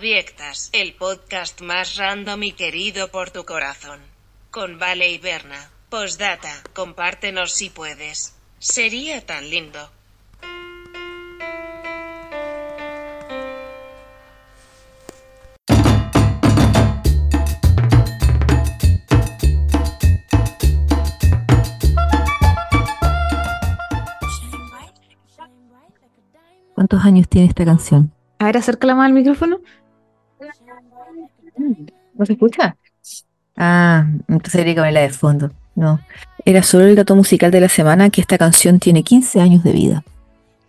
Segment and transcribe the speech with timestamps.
[0.00, 4.00] Abyectas, el podcast más random y querido por tu corazón.
[4.50, 5.68] Con Vale y Berna.
[5.90, 8.34] Postdata, compártenos si puedes.
[8.58, 9.90] Sería tan lindo.
[26.74, 28.14] ¿Cuántos años tiene esta canción?
[28.38, 29.60] A ver, acércala más al micrófono.
[32.14, 32.76] ¿No se escucha?
[33.56, 35.50] Ah, entonces sería que la de fondo.
[35.74, 36.00] No.
[36.44, 39.72] Era solo el dato musical de la semana que esta canción tiene 15 años de
[39.72, 40.04] vida.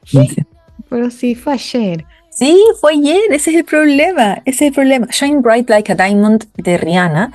[0.06, 0.46] 15.
[0.90, 2.06] Pero sí, fue ayer.
[2.30, 4.42] Sí, fue ayer, ese es el problema.
[4.46, 5.08] Ese es el problema.
[5.12, 7.32] Shine Bright Like a Diamond de Rihanna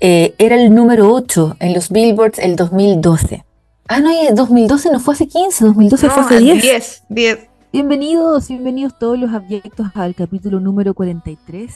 [0.00, 3.44] eh, era el número 8 en los Billboards el 2012.
[3.88, 6.62] Ah, no, el 2012 no fue hace 15, 2012 fue hace 10.
[6.62, 7.38] 10, 10.
[7.72, 11.74] Bienvenidos, bienvenidos todos los abyectos al capítulo número 43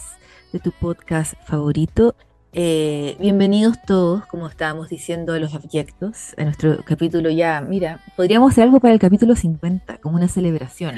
[0.54, 2.14] de tu podcast favorito.
[2.52, 7.60] Eh, bienvenidos todos, como estábamos diciendo, a los abyectos, a nuestro capítulo ya.
[7.60, 10.94] Mira, podríamos hacer algo para el capítulo 50, como una celebración.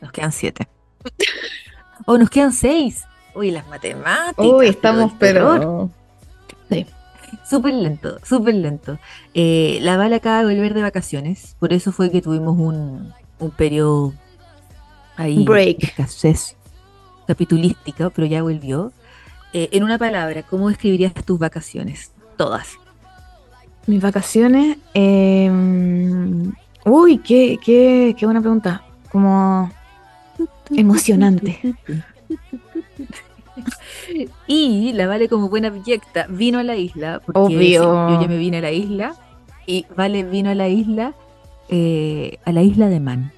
[0.00, 0.66] Nos quedan 7.
[2.06, 3.04] o nos quedan 6.
[3.36, 4.44] Uy, las matemáticas.
[4.44, 5.88] Uy, estamos, pero.
[6.68, 6.84] Sí.
[7.48, 8.98] Súper lento, súper lento.
[9.34, 13.50] Eh, la bala acaba de volver de vacaciones, por eso fue que tuvimos un, un
[13.52, 14.14] periodo
[15.16, 15.78] ahí Break.
[15.78, 16.57] de escasez
[17.28, 18.90] capitulística, pero ya volvió.
[19.52, 22.10] Eh, en una palabra, ¿cómo describirías tus vacaciones?
[22.36, 22.70] Todas.
[23.86, 24.78] Mis vacaciones.
[24.94, 25.48] eh,
[26.84, 28.82] Uy, qué, qué, qué buena pregunta.
[29.12, 29.70] Como
[30.70, 31.60] emocionante.
[34.46, 37.82] Y la Vale como buena abyecta vino a la isla, porque Obvio.
[37.82, 39.14] yo ya me vine a la isla,
[39.66, 41.12] y Vale vino a la isla,
[41.68, 43.32] eh, a la isla de Man,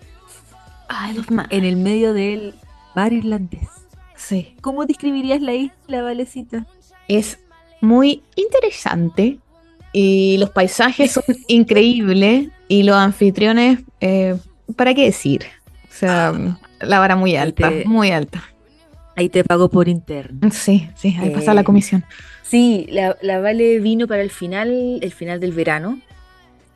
[1.17, 1.47] los más.
[1.51, 2.55] en el medio del
[2.95, 3.69] mar irlandés.
[4.29, 4.55] Sí.
[4.61, 6.67] ¿Cómo describirías la isla, Valecita?
[7.09, 7.39] Es
[7.81, 9.39] muy interesante.
[9.93, 12.49] Y los paisajes son increíbles.
[12.69, 14.37] Y los anfitriones, eh,
[14.77, 15.45] ¿para qué decir?
[15.91, 16.33] O sea,
[16.81, 18.43] la vara muy alta, te- muy alta.
[19.17, 20.51] Ahí te pago por interno.
[20.53, 22.05] Sí, sí, ahí Eh, pasa la comisión.
[22.43, 26.01] Sí, la, la Vale vino para el final, el final del verano.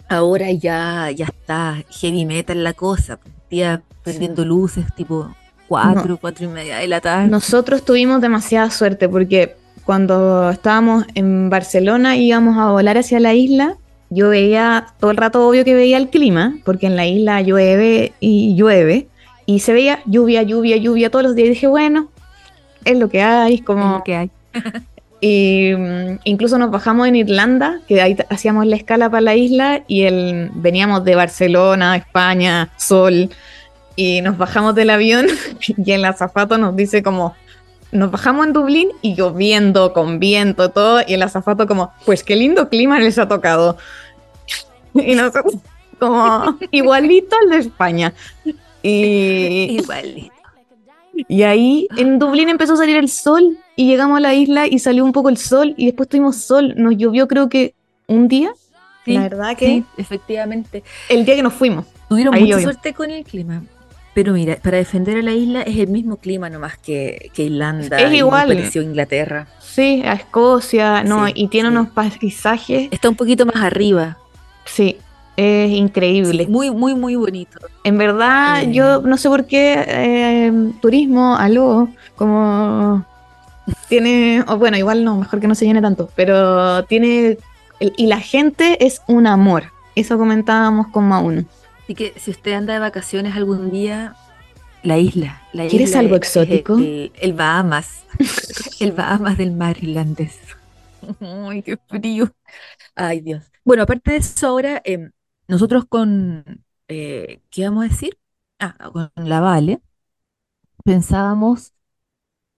[0.09, 3.19] Ahora ya, ya está heavy metal la cosa.
[3.51, 5.35] Día perdiendo luces, tipo
[5.69, 7.29] cuatro, cuatro y media de la tarde.
[7.29, 13.77] Nosotros tuvimos demasiada suerte porque cuando estábamos en Barcelona íbamos a volar hacia la isla,
[14.11, 18.13] yo veía todo el rato obvio que veía el clima, porque en la isla llueve
[18.21, 19.09] y llueve,
[19.47, 21.47] y se veía lluvia, lluvia, lluvia todos los días.
[21.47, 22.09] Y dije, bueno,
[22.85, 23.99] es lo que hay, Es como...
[23.99, 24.31] lo que hay.
[25.27, 29.83] Y mm, incluso nos bajamos en Irlanda, que ahí hacíamos la escala para la isla,
[29.89, 33.31] y el, veníamos de Barcelona, España, sol,
[33.97, 35.27] y nos bajamos del avión,
[35.77, 37.35] y el azafato nos dice como,
[37.93, 42.35] nos bajamos en Dublín y lloviendo, con viento, todo, y el azafato como, pues qué
[42.37, 43.77] lindo clima les ha tocado.
[44.95, 45.55] Y nosotros
[45.99, 48.15] como, igualito al de España.
[48.83, 50.31] Y, Igual.
[51.29, 54.79] y ahí en Dublín empezó a salir el sol y llegamos a la isla y
[54.79, 56.75] salió un poco el sol y después tuvimos sol.
[56.77, 57.75] Nos llovió creo que
[58.07, 58.53] un día.
[59.05, 60.83] Sí, la verdad que Sí, efectivamente.
[61.09, 61.87] el día que nos fuimos.
[62.09, 62.63] Tuvieron mucha llovió.
[62.65, 63.63] suerte con el clima.
[64.15, 67.99] Pero mira, para defender a la isla es el mismo clima nomás que, que Irlanda.
[67.99, 68.47] Es igual.
[68.49, 69.47] parecido a Inglaterra.
[69.61, 71.75] Sí, a Escocia, no, Sí, y tiene sí.
[71.77, 72.89] unos paisajes.
[72.93, 74.17] Está un poquito más arriba.
[74.65, 74.97] Sí,
[75.37, 76.47] es increíble.
[76.49, 77.59] Muy, muy, muy bonito.
[77.83, 78.73] En verdad, Eh.
[78.73, 83.05] yo no sé por qué eh, turismo, algo, como
[83.89, 87.39] tiene, o bueno, igual no, mejor que no se llene tanto, pero tiene,
[87.81, 89.65] y la gente es un amor.
[89.97, 91.49] Eso comentábamos con Maun.
[91.85, 94.17] Así que si usted anda de vacaciones algún día,
[94.83, 95.43] la isla.
[95.53, 96.79] La ¿Quieres isla algo es- exótico?
[96.79, 98.05] El, el Bahamas.
[98.81, 100.39] el Bahamas del mar irlandés.
[101.21, 102.31] Ay, qué frío.
[102.95, 103.45] Ay, Dios.
[103.65, 105.11] Bueno, aparte de eso, ahora em,
[105.49, 108.19] nosotros con, eh, ¿qué vamos a decir?
[108.59, 109.81] Ah, con la Vale,
[110.85, 111.73] pensábamos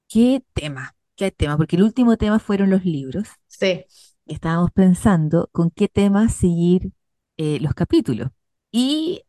[0.09, 3.29] qué tema, qué tema, porque el último tema fueron los libros.
[3.49, 3.85] Sí.
[4.27, 6.93] y estábamos pensando con qué tema seguir
[7.37, 8.31] eh, los capítulos.
[8.73, 9.23] Y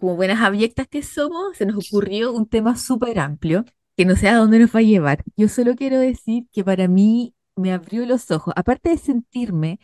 [0.00, 3.64] como buenas abyectas que somos, se nos ocurrió un tema súper amplio
[3.96, 5.24] que no sé a dónde nos va a llevar.
[5.36, 9.78] Yo solo quiero decir que para mí me abrió los ojos, aparte de sentirme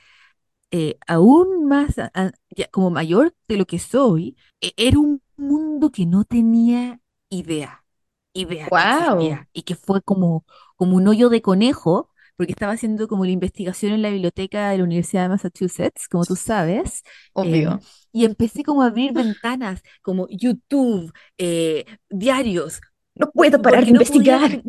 [0.70, 5.22] eh, aún más a- a- ya como mayor de lo que soy, e- era un
[5.36, 7.84] mundo que no tenía idea,
[8.32, 10.44] idea existía, y que fue como,
[10.76, 14.78] como un hoyo de conejo, porque estaba haciendo como la investigación en la biblioteca de
[14.78, 17.02] la Universidad de Massachusetts, como tú sabes,
[17.34, 17.70] Obvio.
[17.70, 17.80] Em,
[18.16, 22.80] y empecé como a abrir ventanas, como YouTube, eh, diarios,
[23.14, 24.62] no puedo parar de podía- investigar.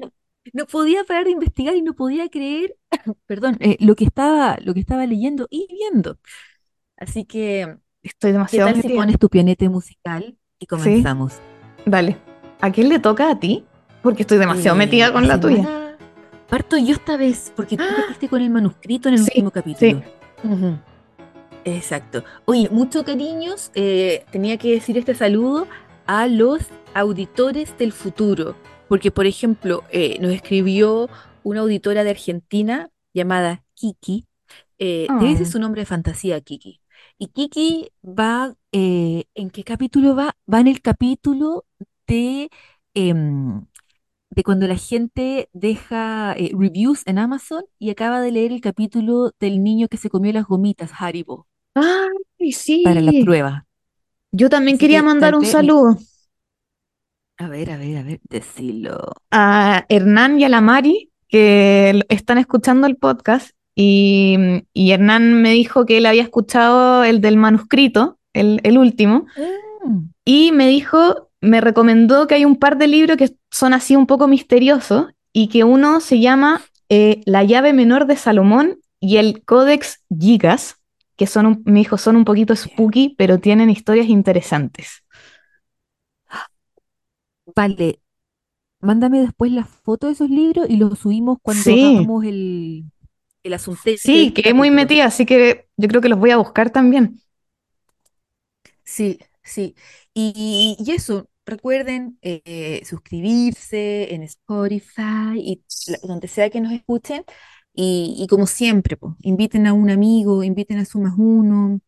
[0.53, 2.75] no podía parar de investigar y no podía creer,
[3.25, 6.17] perdón, eh, lo que estaba, lo que estaba leyendo y viendo.
[6.97, 11.39] Así que, Estoy ¿qué demasiado tal si pones tu pionete musical y comenzamos?
[11.85, 12.17] Dale.
[12.59, 13.63] ¿A quién le toca a ti?
[14.03, 15.97] Porque estoy demasiado Eh, metida con la tuya.
[16.49, 17.95] Parto yo esta vez, porque tú Ah.
[17.97, 20.01] partiste con el manuscrito en el Sí, último capítulo.
[20.43, 20.47] sí.
[20.47, 20.77] Ujú.
[21.67, 22.23] Exacto.
[22.45, 23.71] Oye, muchos cariños.
[23.75, 25.67] eh, tenía que decir este saludo
[26.05, 26.61] a los
[26.93, 28.55] auditores del futuro.
[28.87, 31.09] Porque, por ejemplo, eh, nos escribió
[31.43, 34.25] una auditora de Argentina llamada Kiki.
[34.79, 36.79] Eh, debe ser su nombre de fantasía, Kiki.
[37.17, 40.37] Y Kiki va, eh, ¿en qué capítulo va?
[40.51, 41.65] Va en el capítulo
[42.07, 42.49] de,
[42.93, 43.65] em,
[44.29, 49.31] de cuando la gente deja eh, reviews en Amazon y acaba de leer el capítulo
[49.39, 51.47] del niño que se comió las gomitas, Haribo
[52.39, 52.83] Ay, sí.
[52.83, 53.65] para la prueba.
[54.31, 55.97] Yo también Así quería que mandar un saludo
[57.37, 59.13] A ver, a ver, a ver, decilo.
[59.31, 63.51] a Hernán y a la Mari, que están escuchando el podcast.
[63.75, 64.37] Y,
[64.73, 69.27] y Hernán me dijo que él había escuchado el del manuscrito, el, el último.
[69.83, 73.95] Mm, Y me dijo, me recomendó que hay un par de libros que son así
[73.95, 79.17] un poco misteriosos y que uno se llama eh, La llave menor de Salomón y
[79.17, 80.77] el Codex Gigas,
[81.17, 85.03] que son, un- me dijo, son un poquito spooky, pero tienen historias interesantes.
[87.55, 88.01] Vale,
[88.81, 91.75] mándame después la foto de esos libros y los subimos cuando Sí.
[91.75, 92.85] hagamos el,
[93.43, 93.83] el asunto.
[93.95, 97.21] Sí, quedé muy metida, así que yo creo que los voy a buscar también.
[98.83, 99.75] Sí, sí.
[100.13, 105.63] Y, y eso, recuerden eh, suscribirse en Spotify y
[106.03, 107.23] donde sea que nos escuchen.
[107.77, 111.81] Y, y como siempre, po, inviten a un amigo, inviten a su más uno.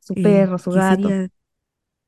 [0.00, 1.14] Su eh, perro, su gato.
[1.14, 1.28] sería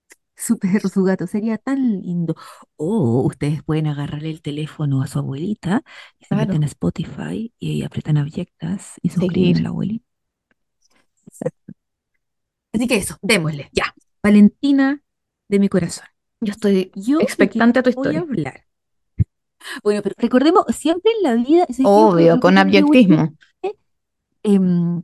[0.36, 2.34] su perro, su gato, sería tan lindo.
[2.76, 5.82] O ustedes pueden agarrarle el teléfono a su abuelita
[6.18, 6.36] y se Claro.
[6.36, 10.06] meten a Spotify y apretan abyectas y suscriben a la abuelita.
[11.26, 11.72] Exacto.
[12.72, 13.94] Así que eso, démosle, ya.
[14.22, 15.02] Valentina
[15.48, 16.06] de mi corazón.
[16.40, 18.20] Yo estoy Yo expectante a tu voy a historia.
[18.20, 18.65] hablar.
[19.82, 23.34] Bueno, pero recordemos, siempre en la vida, Obvio, con abyectismo.
[24.42, 25.02] em,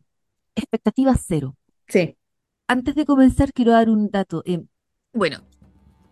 [0.54, 1.56] expectativa cero.
[1.88, 2.16] Sí.
[2.68, 4.42] Antes de comenzar, quiero dar un dato.
[4.46, 4.62] Eh,
[5.12, 5.40] bueno,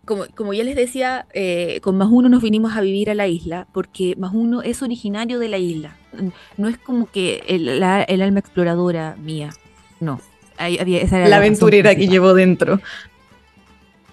[0.05, 3.27] como, como ya les decía, eh, con más uno nos vinimos a vivir a la
[3.27, 5.97] isla, porque más uno es originario de la isla.
[6.57, 9.51] No es como que el, la- el alma exploradora mía.
[9.99, 10.19] No.
[10.57, 12.79] Ahí había- esa era La razón aventurera que llevo dentro.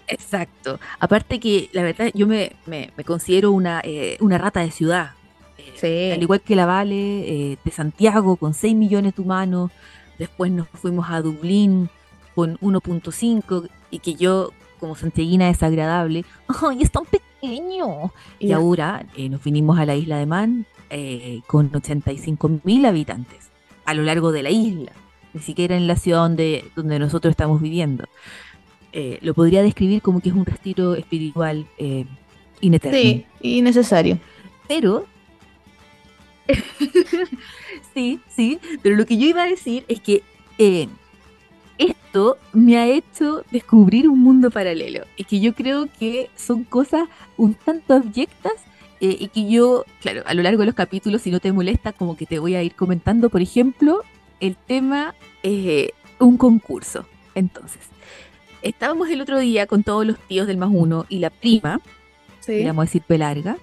[0.08, 0.78] Exacto.
[1.00, 5.12] Aparte que, la verdad, yo me, me- me considero una, eh, una rata de ciudad.
[5.58, 6.10] Eh, Sí.
[6.12, 9.70] Al igual que la Vale, eh, de Santiago, con 6 millones de humanos.
[10.18, 11.88] Después nos fuimos a Dublín
[12.34, 14.50] con 1.5 y que yo,
[14.80, 16.24] como santiaguina desagradable,
[16.62, 18.12] ¡ay, es tan pequeño!
[18.38, 22.84] Y, Y ahora eh, nos vinimos a la isla de Man eh, con 85 mil
[22.86, 23.50] habitantes
[23.84, 24.92] a lo largo de la isla,
[25.32, 28.04] ni siquiera en la ciudad donde, donde nosotros estamos viviendo.
[28.92, 32.06] Eh, lo podría describir como que es un retiro espiritual eh,
[32.60, 32.98] ineterno.
[32.98, 34.18] Sí, innecesario.
[34.66, 35.06] Pero.
[37.94, 38.58] sí, sí.
[38.82, 40.22] Pero lo que yo iba a decir es que
[40.58, 40.88] eh,
[41.78, 45.04] esto me ha hecho descubrir un mundo paralelo.
[45.16, 48.54] Es que yo creo que son cosas un tanto abyectas
[49.00, 51.92] eh, y que yo, claro, a lo largo de los capítulos, si no te molesta,
[51.92, 54.02] como que te voy a ir comentando, por ejemplo,
[54.40, 57.06] el tema eh, un concurso.
[57.34, 57.82] Entonces,
[58.62, 61.80] estábamos el otro día con todos los tíos del más uno y la prima,
[62.40, 62.64] Sí.
[62.66, 63.56] a decir P larga.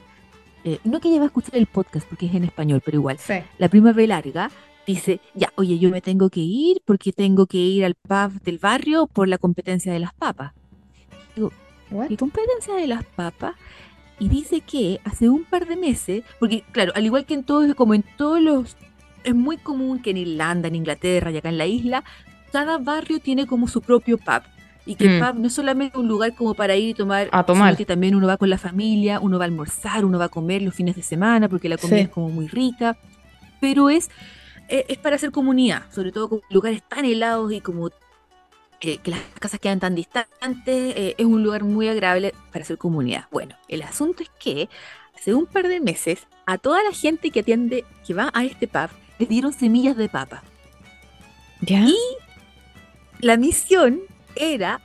[0.63, 3.17] Eh, no que ella va a escuchar el podcast porque es en español, pero igual.
[3.19, 3.35] Sí.
[3.57, 4.51] La prima P larga
[4.85, 8.59] dice, ya, oye, yo me tengo que ir porque tengo que ir al pub del
[8.59, 10.53] barrio por la competencia de las papas.
[11.91, 12.07] What?
[12.07, 13.55] ¿Qué competencia de las papas?
[14.19, 17.73] Y dice que hace un par de meses, porque claro, al igual que en todos,
[17.75, 18.75] como en todos los,
[19.23, 22.03] es muy común que en Irlanda, en Inglaterra y acá en la isla,
[22.51, 24.41] cada barrio tiene como su propio pub.
[24.85, 25.25] Y que el Mm.
[25.25, 27.69] pub no es solamente un lugar como para ir y tomar, A tomar.
[27.69, 30.29] sino que también uno va con la familia, uno va a almorzar, uno va a
[30.29, 32.03] comer los fines de semana, porque la comida Sí.
[32.03, 32.95] es como muy rica.
[33.59, 34.09] Pero es,
[34.69, 37.89] eh, es para hacer comunidad, sobre todo con lugares tan helados y como
[38.81, 40.27] eh, que las casas quedan tan distantes,
[40.67, 43.25] eh, es un lugar muy agradable para hacer comunidad.
[43.31, 44.69] Bueno, el asunto es que
[45.17, 48.67] hace un par de meses a toda la gente que atiende, que va a este
[48.67, 50.43] pub, les dieron semillas de papa.
[51.61, 51.87] ¿Ya?
[53.21, 54.01] La misión
[54.35, 54.81] era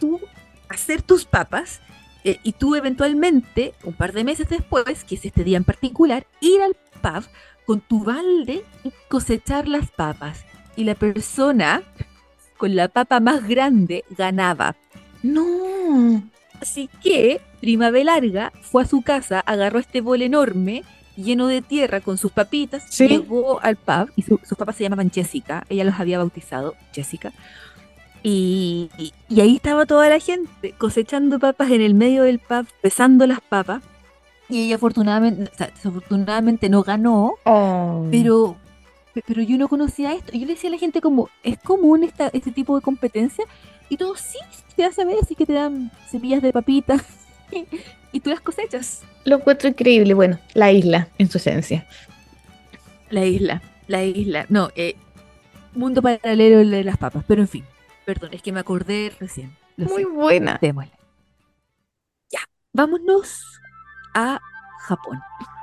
[0.00, 0.20] tú
[0.68, 1.80] hacer tus papas
[2.24, 6.26] eh, y tú eventualmente, un par de meses después, que es este día en particular,
[6.40, 7.24] ir al pub
[7.66, 10.44] con tu balde y cosechar las papas.
[10.76, 11.82] Y la persona
[12.56, 14.76] con la papa más grande ganaba.
[15.22, 16.22] No.
[16.60, 20.82] Así que Prima B Larga fue a su casa, agarró este bol enorme
[21.16, 23.08] lleno de tierra con sus papitas, Sí.
[23.08, 27.32] llegó al pub y su- sus papas se llamaban Jessica, ella los había bautizado, Jessica.
[28.22, 32.66] Y, y- y ahí estaba toda la gente cosechando papas en el medio del pub,
[32.82, 33.82] pesando las papas.
[34.48, 38.06] Y ella afortunadamente, o sea, desafortunadamente no ganó, Oh.
[38.10, 38.56] pero,
[39.14, 40.30] pe- pero yo no conocía esto.
[40.34, 43.44] Y yo le decía a la gente como, ¿es común esta, este tipo de competencia?
[43.90, 44.38] Y todos, sí,
[44.74, 46.96] se hace a veces que te dan semillas de papita
[48.12, 49.02] y tú las cosechas.
[49.24, 50.14] Lo encuentro increíble.
[50.14, 51.86] Bueno, la isla, en su esencia.
[53.10, 54.46] La isla, la isla.
[54.48, 54.96] No, eh,
[55.74, 57.24] mundo paralelo el de las papas.
[57.26, 57.64] Pero en fin,
[58.08, 59.54] perdón, es que me acordé recién.
[59.76, 60.58] Lo Muy sé, buena.
[60.62, 60.92] démosle.
[62.30, 62.40] Ya,
[62.72, 63.44] vámonos
[64.14, 64.40] a
[64.80, 65.20] Japón.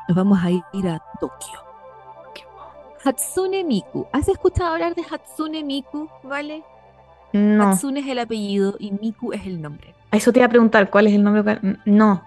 [0.08, 1.60] Nos vamos a ir a Tokio.
[3.04, 4.06] Hatsune Miku.
[4.14, 6.08] ¿Has escuchado hablar de Hatsune Miku?
[6.22, 6.64] ¿Vale?
[7.34, 7.72] No.
[7.72, 9.96] Hatsune es el apellido y Miku es el nombre.
[10.12, 11.60] A Eso te iba a preguntar, ¿cuál es el nombre?
[11.86, 12.24] No.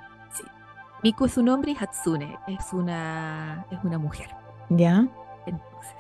[1.05, 4.31] Miku es su nombre y Hatsune es una, es una mujer.
[4.69, 5.07] ¿Ya?
[5.47, 5.95] Entonces,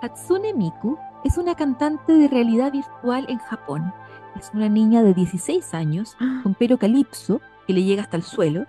[0.00, 3.92] Hatsune Miku es una cantante de realidad virtual en Japón.
[4.38, 8.66] Es una niña de 16 años con pelo calipso que le llega hasta el suelo,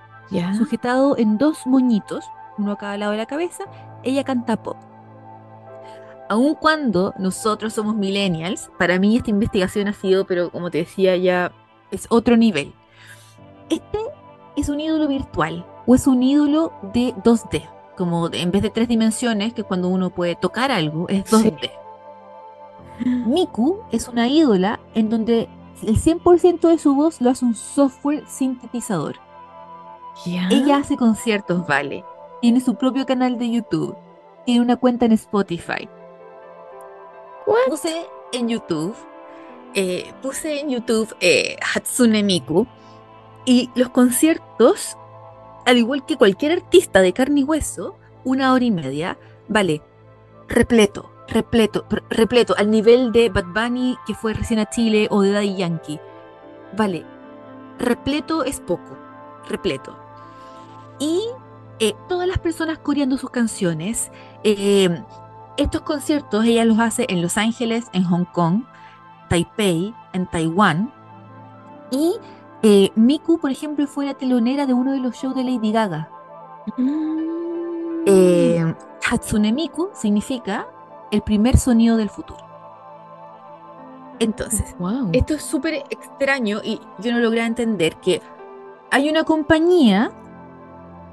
[0.57, 2.25] sujetado en dos moñitos,
[2.57, 3.63] uno a cada lado de la cabeza.
[4.03, 4.77] Ella canta pop.
[6.29, 11.15] Aun cuando nosotros somos millennials, para mí esta investigación ha sido, pero como te decía
[11.17, 11.51] ya,
[11.91, 12.74] es otro nivel.
[13.69, 14.00] Este
[14.55, 17.63] es un ídolo virtual o es un ídolo de 2D,
[17.98, 21.29] como de- en vez de tres dimensiones, que es cuando uno puede tocar algo, es
[21.29, 21.53] Sí.
[23.00, 23.25] 2D.
[23.25, 25.50] Miku es una ídola en donde
[25.81, 29.15] el 100% de su voz lo hace un software sintetizador.
[30.25, 32.05] Ella hace conciertos, vale.
[32.41, 33.95] Tiene su propio canal de YouTube.
[34.45, 35.89] Tiene una cuenta en Spotify.
[37.47, 37.69] What?
[37.69, 38.95] Puse en YouTube,
[39.73, 42.67] eh, puse en YouTube eh, Hatsune Miku
[43.45, 44.97] y los conciertos,
[45.65, 49.17] al igual que cualquier artista de carne y hueso, una hora y media,
[49.50, 49.81] vale,
[50.47, 55.31] repleto, repleto, repleto, al nivel de Bad Bunny que fue recién a Chile o de
[55.31, 55.99] Daddy Yankee.
[56.77, 57.05] Vale,
[57.79, 58.97] repleto es poco,
[59.49, 59.97] repleto.
[60.99, 61.21] Y
[61.79, 64.11] eh, todas las personas coreando sus canciones.
[64.43, 65.03] eh,
[65.55, 68.63] estos conciertos ella los hace en Los Ángeles, en Hong Kong,
[69.29, 70.91] Taipei, en Taiwán.
[71.91, 72.15] Y
[72.63, 76.09] eh, Miku, por ejemplo, fue la telonera de uno de los shows de Lady Gaga.
[76.77, 77.13] Mm.
[79.07, 80.67] Hatsune Miku significa
[81.13, 82.43] el primer sonido del futuro.
[84.20, 85.10] Entonces, Wow.
[85.13, 88.22] esto es súper extraño y yo no logré entender que
[88.91, 90.12] hay una compañía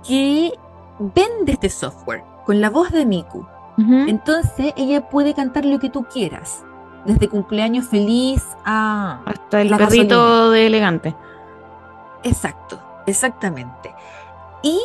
[0.07, 0.53] que
[0.99, 3.47] vende este software con la voz de Miku.
[3.79, 6.65] Entonces ella puede cantar lo que tú quieras,
[7.07, 9.21] desde cumpleaños feliz a...
[9.25, 10.51] Hasta el perrito gasolina.
[10.51, 11.17] de elegante.
[12.23, 13.95] Exacto, exactamente.
[14.63, 14.79] Y,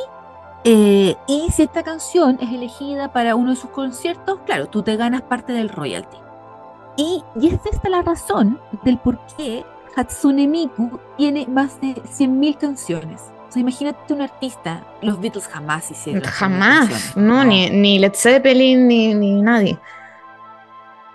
[0.66, 4.96] eh, y si esta canción es elegida para uno de sus conciertos, claro, tú te
[4.98, 6.18] ganas parte del royalty.
[6.98, 9.64] Y, y es esta la razón del por qué
[9.96, 13.22] Hatsune Miku tiene más de 100.000 canciones.
[13.48, 16.90] O sea, imagínate un artista, los Beatles jamás hicieron 100.000 Jamás.
[16.90, 19.78] canciones, No, Ni, ni Led Zeppelin, ni, ni nadie.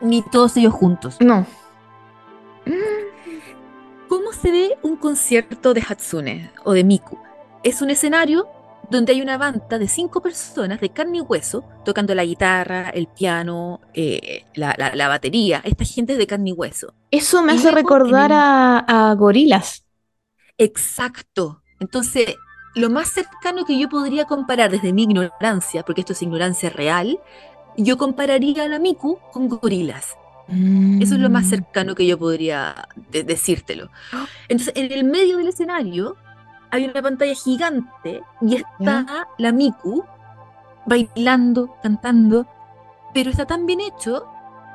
[0.01, 1.17] Ni todos ellos juntos.
[1.21, 1.45] No.
[4.09, 7.19] ¿Cómo se ve un concierto de Hatsune o de Miku?
[7.63, 8.47] Es un escenario
[8.91, 13.07] donde hay una banda de cinco personas de carne y hueso tocando la guitarra, el
[13.07, 15.61] piano, eh, la, la- la batería.
[15.65, 16.93] Esta gente es de carne y hueso.
[17.11, 19.85] Eso me Y hace recordar el- a, a gorilas.
[20.59, 21.63] Exacto.
[21.79, 22.35] Entonces,
[22.75, 27.19] lo más cercano que yo podría comparar desde mi ignorancia, porque esto es ignorancia real,
[27.77, 30.17] yo compararía a la Miku con gorilas.
[31.01, 31.49] Eso es lo más Mm.
[31.51, 33.89] cercano que yo podría de- decírtelo.
[34.49, 36.17] Entonces, en el medio del escenario
[36.71, 40.05] hay una pantalla gigante y está la Miku
[40.87, 42.47] bailando, cantando,
[43.15, 44.27] pero está tan bien hecho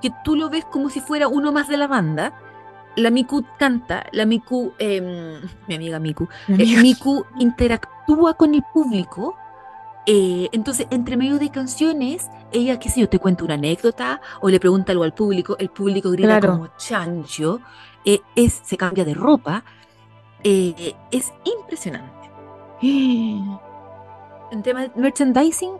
[0.01, 2.33] que tú lo ves como si fuera uno más de la banda.
[2.95, 6.81] La Miku canta, la Miku, em, mi amiga Miku, Mi eh, amiga.
[6.81, 9.35] Miku interactúa con el público.
[10.07, 14.49] eh, entonces, entre medio de canciones, ella, qué sé yo, te cuenta una anécdota o
[14.49, 16.51] le pregunta algo al público, el público grita Claro.
[16.53, 17.59] como chancho,
[18.05, 19.63] eh, es, se cambia de ropa.
[20.45, 22.29] Eh, es impresionante.
[24.51, 25.71] En tema de merchandising,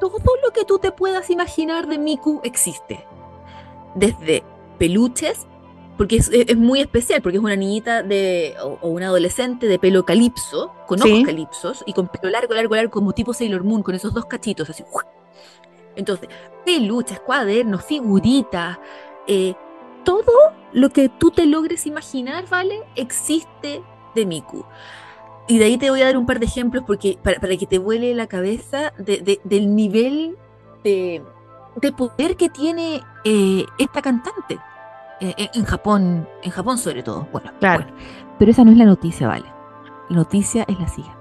[0.00, 3.06] todo lo que tú te puedas imaginar de Miku existe.
[3.94, 4.42] Desde
[4.78, 5.46] peluches,
[5.98, 9.78] porque es, es muy especial, porque es una niñita de, o, o una adolescente de
[9.78, 11.12] pelo calipso, con Sí.
[11.12, 14.24] ojos calipsos y con pelo largo, largo, largo, como tipo Sailor Moon, con esos dos
[14.24, 14.82] cachitos así.
[15.94, 16.28] Entonces,
[16.64, 18.78] peluches, cuadernos, figuritas,
[19.26, 19.54] eh,
[20.06, 20.32] todo
[20.72, 22.80] lo que tú te logres imaginar, ¿vale?
[22.94, 23.82] Existe
[24.14, 24.64] de Miku.
[25.48, 27.66] y de ahí te voy a dar un par de ejemplos porque para, para que
[27.66, 30.36] te vuele la cabeza de- de- del nivel
[30.82, 31.22] de,
[31.76, 34.58] de poder que tiene eh, esta cantante.
[35.20, 37.28] Eh, en- en Japón, en Japón sobre todo.
[37.32, 37.84] Bueno, Claro.
[37.84, 37.96] bueno.
[38.38, 39.46] Pero esa no es la noticia, vale.
[40.08, 41.18] La noticia es la siguiente.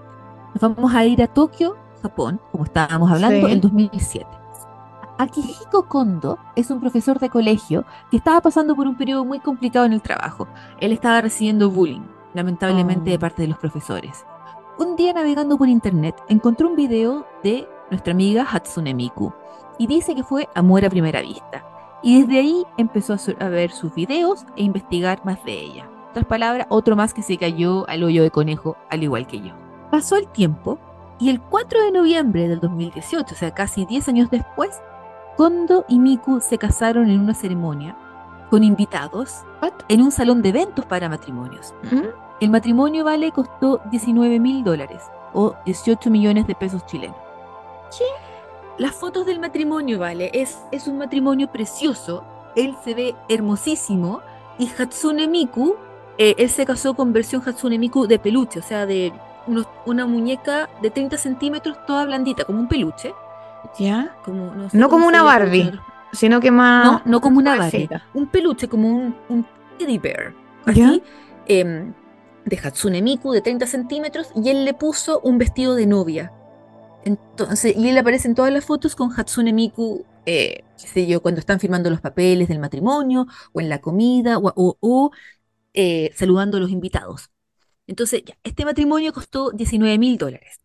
[0.55, 3.53] Nos vamos a ir a Tokio, Japón, como estábamos hablando, Sí.
[3.53, 4.25] en 2007.
[5.17, 9.85] Akihiko Kondo es un profesor de colegio que estaba pasando por un periodo muy complicado
[9.85, 10.47] en el trabajo.
[10.79, 12.01] Él estaba recibiendo bullying,
[12.33, 13.13] lamentablemente, Oh.
[13.13, 14.25] de parte de los profesores.
[14.77, 19.31] Un día navegando por internet encontró un video de nuestra amiga Hatsune Miku
[19.77, 21.63] y dice que fue amor a primera vista.
[22.03, 25.89] Y desde ahí empezó a, su- a ver sus videos e investigar más de ella.
[26.09, 29.53] Otras palabras, otro más que se cayó al hoyo de conejo, al igual que yo.
[29.91, 30.77] Pasó el tiempo
[31.19, 34.81] y el 4 de noviembre del 2018, o sea, casi 10 años después,
[35.37, 37.95] Kondo y Miku se casaron en una ceremonia
[38.49, 39.73] con invitados What?
[39.89, 41.73] en un salón de eventos para matrimonios.
[41.91, 42.01] ¿Mm?
[42.41, 45.01] El matrimonio vale costó 19 mil dólares
[45.33, 47.17] o 18 millones de pesos chilenos.
[48.77, 52.23] Las fotos del matrimonio, vale, es, es un matrimonio precioso.
[52.55, 54.21] Él se ve hermosísimo
[54.57, 55.75] y Hatsune Miku,
[56.17, 59.13] eh, él se casó con versión Hatsune Miku de peluche, o sea, de
[59.47, 63.13] unos- una muñeca de 30 centímetros, toda blandita, como un peluche.
[63.79, 64.15] ¿Ya?
[64.23, 65.71] Como, no sé No cómo como una Barbie.
[66.13, 66.85] Sino que más.
[66.85, 67.89] No, no como una Barbie.
[68.13, 69.45] Un peluche, como un, un
[69.77, 70.33] teddy bear.
[70.65, 71.03] Así,
[71.47, 71.93] em,
[72.45, 76.31] de Hatsune Miku de 30 centímetros, y él le puso un vestido de novia.
[77.03, 81.21] Entonces, y él aparece en todas las fotos con Hatsune Miku, eh, qué sé yo,
[81.21, 85.11] cuando están firmando los papeles del matrimonio, o en la comida, o, o- o,
[85.73, 87.31] eh, saludando a los invitados.
[87.87, 90.61] Entonces, ya, este matrimonio costó 19 mil dólares.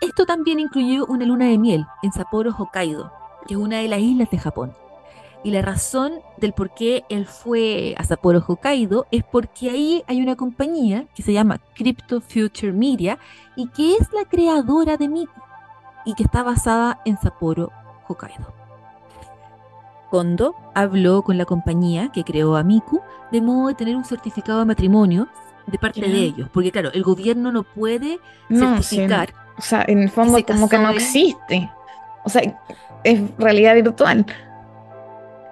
[0.00, 3.12] Esto también incluyó una luna de miel en Sapporo, Hokkaido,
[3.46, 4.72] que es una de las islas de Japón.
[5.42, 10.20] Y la razón del por qué él fue a Sapporo, Hokkaido, es porque ahí hay
[10.22, 13.18] una compañía que se llama Crypto Future Media
[13.56, 15.40] y que es la creadora de Miku
[16.04, 17.70] y que está basada en Sapporo,
[18.08, 18.54] Hokkaido.
[20.10, 24.58] Kondo habló con la compañía que creó a Miku de modo de tener un certificado
[24.58, 25.28] de matrimonio
[25.66, 26.08] de parte Ya.
[26.08, 30.10] de ellos, porque claro, el gobierno no puede No, sí, certificar o sea, en el
[30.10, 31.70] fondo como que no existe.
[32.24, 32.42] O sea,
[33.04, 34.24] es realidad virtual.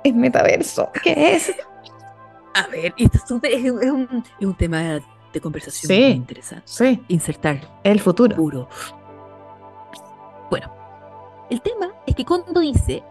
[0.03, 0.89] Es metaverso.
[1.03, 1.55] ¿Qué es?
[2.55, 3.41] A ver, y esto es, un,
[3.83, 5.01] es un- es un tema
[5.33, 6.01] de conversación Sí.
[6.03, 6.65] muy interesante.
[6.67, 8.35] Sí, Insertar el futuro.
[8.35, 8.69] puro.
[10.51, 10.71] Bueno,
[11.51, 13.03] el tema es que Kondo dice,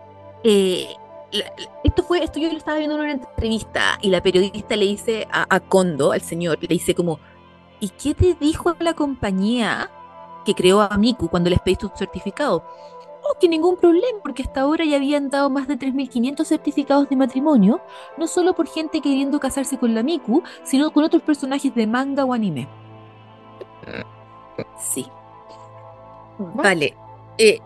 [0.44, 0.88] eh,
[1.32, 4.76] la- la- esto fue, esto yo lo estaba viendo en una entrevista y la periodista
[4.76, 7.20] le dice a, a Kondo, al señor, le dice como,
[7.80, 9.92] ¿y qué te dijo la compañía
[10.48, 12.64] que creó a Miku cuando les pediste un certificado?
[13.30, 17.18] Oh, que ningún problema, porque hasta ahora ya habían dado más de 3.500 certificados de
[17.18, 17.82] matrimonio,
[18.18, 22.24] no solo por gente queriendo casarse con la Miku, sino con otros personajes de manga
[22.24, 22.70] o anime.
[24.80, 25.12] Sí.
[26.38, 26.96] Vale.
[27.38, 27.60] eh,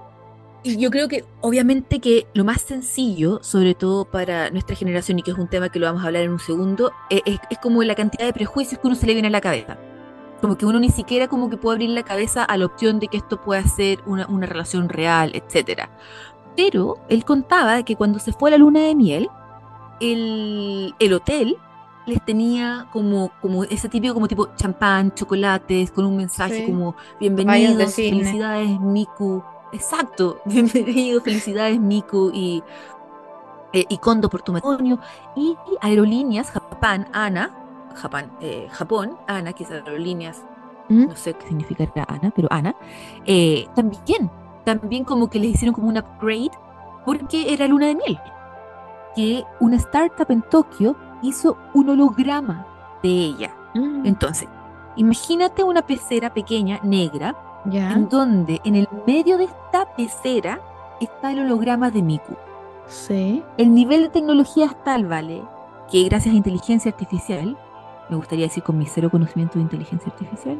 [0.63, 5.23] y yo creo que obviamente que lo más sencillo, sobre todo para nuestra generación, y
[5.23, 7.57] que es un tema que lo vamos a hablar en un segundo, eh, es, es
[7.59, 9.79] como la cantidad de prejuicios que uno se le viene a la cabeza.
[10.41, 13.07] Como que uno ni siquiera como que puede abrir la cabeza a la opción de
[13.07, 15.89] que esto pueda ser una, una relación real, etcétera.
[16.57, 19.29] Pero él contaba que cuando se fue a la luna de miel,
[19.99, 21.57] el, el hotel
[22.07, 26.65] les tenía como, como ese típico como tipo champán, chocolates, con un mensaje Sí.
[26.65, 29.43] como bienvenidos, felicidades Miku.
[29.71, 32.63] Exacto, bienvenidos, felicidades Miku y,
[33.73, 34.99] eh, y Kondo por tu matrimonio.
[35.35, 37.55] Y aerolíneas, Japán, ANA,
[37.95, 40.43] Japán, eh, Japón, ANA, que es aerolíneas
[40.89, 41.07] ¿Mm?
[41.07, 42.75] no sé qué significará Ana, pero Ana,
[43.25, 44.29] eh, también,
[44.65, 46.51] también como que les hicieron como un upgrade
[47.05, 48.19] porque era luna de miel.
[49.15, 52.65] Que una startup en Tokio hizo un holograma
[53.03, 53.55] de ella.
[53.73, 54.47] Mm, Entonces,
[54.97, 57.93] imagínate una pecera pequeña, negra, Ya.
[57.93, 60.59] en donde en el medio de esta pecera
[60.99, 62.35] está el holograma de Miku.
[62.87, 63.43] Sí.
[63.57, 65.41] El nivel de tecnología es tal, ¿vale?
[65.89, 67.57] Que gracias a inteligencia artificial,
[68.11, 70.59] me gustaría decir con mi cero conocimiento de inteligencia artificial,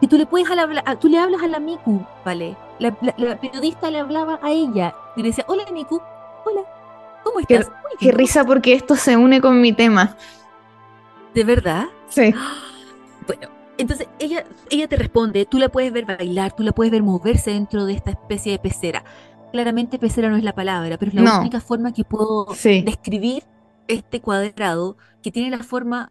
[0.00, 2.56] que tú le puedes hablar, a- tú le hablas a la Miku, ¿vale?
[2.78, 6.00] La, la- la periodista le hablaba a ella y le decía, hola Miku,
[6.44, 6.62] hola,
[7.24, 7.72] ¿cómo Qué- estás?
[7.98, 10.16] Qué risa porque esto se une con mi tema.
[11.34, 11.86] ¿De verdad?
[12.08, 12.32] Sí.
[13.26, 17.04] Bueno, entonces ella, ella te responde, tú la puedes ver bailar, tú la puedes ver
[17.04, 19.04] moverse dentro de esta especie de pecera.
[19.52, 21.40] Claramente pecera no es la palabra, pero es la No.
[21.40, 22.82] única forma que puedo Sí.
[22.82, 23.44] describir
[23.86, 26.10] este cuadrado que tiene la forma,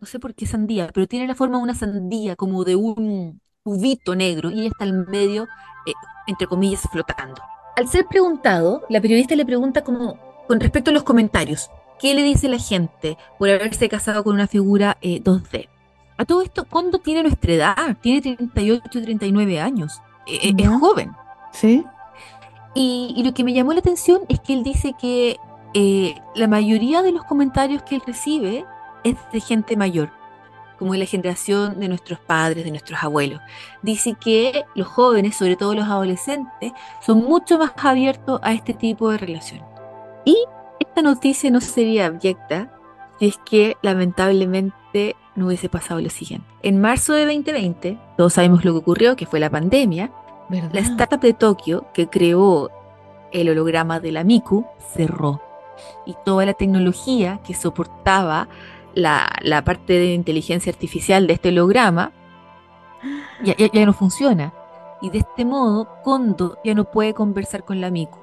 [0.00, 3.40] no sé por qué sandía, pero tiene la forma de una sandía, como de un
[3.62, 5.44] cubito negro, y ella está al medio,
[5.86, 5.92] eh,
[6.26, 7.42] entre comillas, flotando.
[7.76, 12.22] Al ser preguntado, la periodista le pregunta como con respecto a los comentarios, ¿qué le
[12.22, 15.68] dice la gente por haberse casado con una figura eh, 2D?
[16.16, 21.12] A todo esto, Kondo tiene nuestra edad, tiene 38, 39 años, e- e- es joven.
[21.52, 21.84] Sí.
[22.74, 25.36] Y, y lo que me llamó la atención es que él dice que
[25.74, 28.64] eh, la mayoría de los comentarios que él recibe
[29.04, 30.10] es de gente mayor,
[30.78, 33.40] como de la generación de nuestros padres, de nuestros abuelos.
[33.82, 39.10] Dice que los jóvenes, sobre todo los adolescentes, son mucho más abiertos a este tipo
[39.10, 39.62] de relación.
[40.24, 40.36] Y
[40.78, 42.72] esta noticia no sería abyecta
[43.18, 46.46] si es que lamentablemente no hubiese pasado lo siguiente.
[46.62, 50.10] En marzo de 2020, todos sabemos lo que ocurrió, que fue la pandemia,
[50.48, 50.70] ¿Verdad?
[50.72, 52.70] la startup de Tokio que creó
[53.32, 55.40] el holograma de la Miku cerró
[56.06, 58.48] y toda la tecnología que soportaba
[58.94, 62.12] la, la parte de inteligencia artificial de este holograma
[63.42, 64.52] ya, ya- ya no funciona.
[65.02, 68.18] Y de este modo, Kondo ya no puede conversar con la Miku.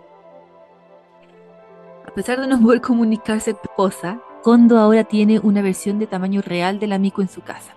[2.08, 6.42] A pesar de no poder comunicarse con esposa, Kondo ahora tiene una versión de tamaño
[6.42, 7.74] real de la Miku en su casa.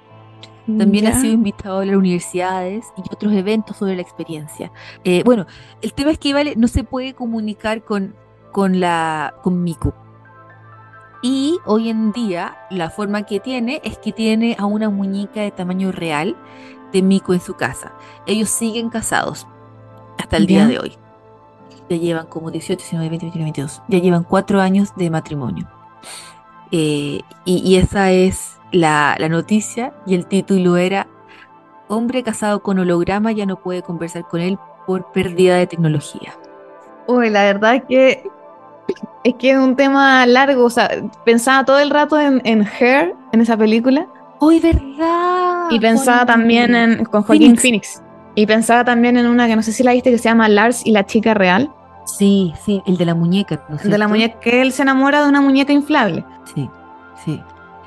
[0.67, 1.21] También ha Ya.
[1.21, 4.71] sido invitado a las universidades y otros eventos sobre la experiencia.
[5.03, 5.47] Eh, bueno,
[5.83, 8.15] el tema es que Vale no se puede comunicar con,
[8.53, 9.93] con la con Miku.
[11.23, 15.51] Y hoy en día la forma que tiene es que tiene a una muñeca de
[15.51, 16.37] tamaño real
[16.93, 17.93] de Miku en su casa.
[18.27, 19.47] Ellos siguen casados
[20.19, 20.97] hasta el día de hoy.
[21.89, 23.83] Ya llevan como 18, 19, 20, 21, 22.
[23.89, 25.69] Ya llevan cuatro años de matrimonio.
[26.71, 31.09] Eh, y, y esa es la, la noticia y el título era
[31.89, 34.57] Hombre casado con holograma ya no puede conversar con él
[34.87, 36.33] por pérdida de tecnología.
[37.09, 38.23] Uy, la verdad que
[39.25, 40.65] es que es un tema largo.
[40.65, 40.91] O sea,
[41.25, 44.07] pensaba todo el rato en, en Her, en esa película.
[44.39, 45.67] ¡Hoy, verdad!
[45.71, 47.95] Y pensaba también en, con Joaquín Phoenix.
[47.99, 48.03] Phoenix.
[48.35, 50.87] Y pensaba también en una que no sé si la viste que se llama Lars
[50.87, 51.71] y la chica real.
[52.07, 53.63] Sí, sí, el de la muñeca.
[53.69, 56.25] ¿no es De la muñeca, que él se enamora de una muñeca inflable.
[56.55, 56.69] Sí,
[57.25, 57.41] sí.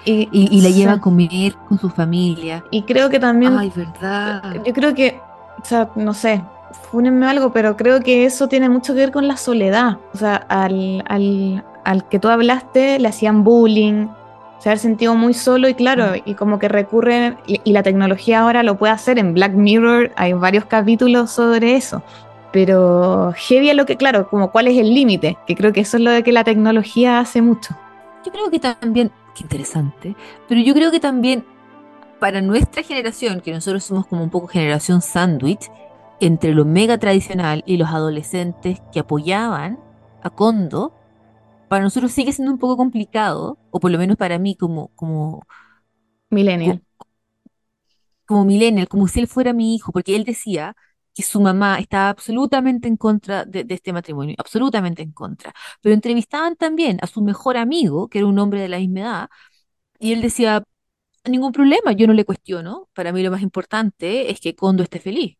[0.06, 2.64] Y, Y, y la lleva a comer con su familia.
[2.72, 4.44] Y creo que también Ay, verdad.
[4.66, 5.20] Yo creo que,
[5.62, 6.44] o sea, no sé,
[6.92, 9.98] fúnenme algo, pero creo que eso tiene mucho que ver con la soledad.
[10.14, 14.08] O sea, al, al, al que tú hablaste le hacían bullying,
[14.60, 16.22] se ha sentido muy solo y claro, Mm.
[16.26, 19.20] y como que recurren, y, y la tecnología ahora lo puede hacer.
[19.20, 22.02] En Black Mirror hay varios capítulos sobre eso.
[22.52, 25.98] Pero heavy es lo que, claro, como cuál es el límite, que creo que eso
[25.98, 27.76] es lo de que la tecnología hace mucho.
[28.26, 30.16] Yo creo que también, qué interesante,
[30.48, 31.44] pero yo creo que también
[32.20, 35.70] para nuestra generación, que nosotros somos como un poco generación sándwich,
[36.26, 39.80] entre lo mega tradicional y los adolescentes que apoyaban
[40.22, 40.94] a Kondo,
[41.70, 45.44] para nosotros sigue siendo un poco complicado, o por lo menos para mí como, como,
[46.30, 46.82] Millennial.
[48.26, 50.76] como millennial, como si él fuera mi hijo, porque él decía
[51.14, 55.54] que su mamá estaba absolutamente en contra de, de este matrimonio, absolutamente en contra.
[55.82, 59.30] Pero entrevistaban también a su mejor amigo, que era un hombre de la misma edad,
[60.00, 60.64] y él decía,
[61.26, 65.00] ningún problema, yo no le cuestiono, para mí lo más importante es que Kondo esté
[65.00, 65.38] feliz.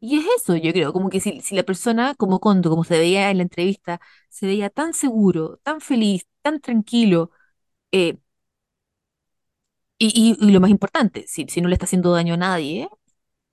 [0.00, 2.98] Y es eso, yo creo, como que si, si la persona como Kondo, como se
[2.98, 7.32] veía en la entrevista, se veía tan seguro, tan feliz, tan tranquilo,
[7.92, 8.18] eh,
[9.98, 12.88] y, y- y lo más importante, si, si no le está haciendo daño a nadie,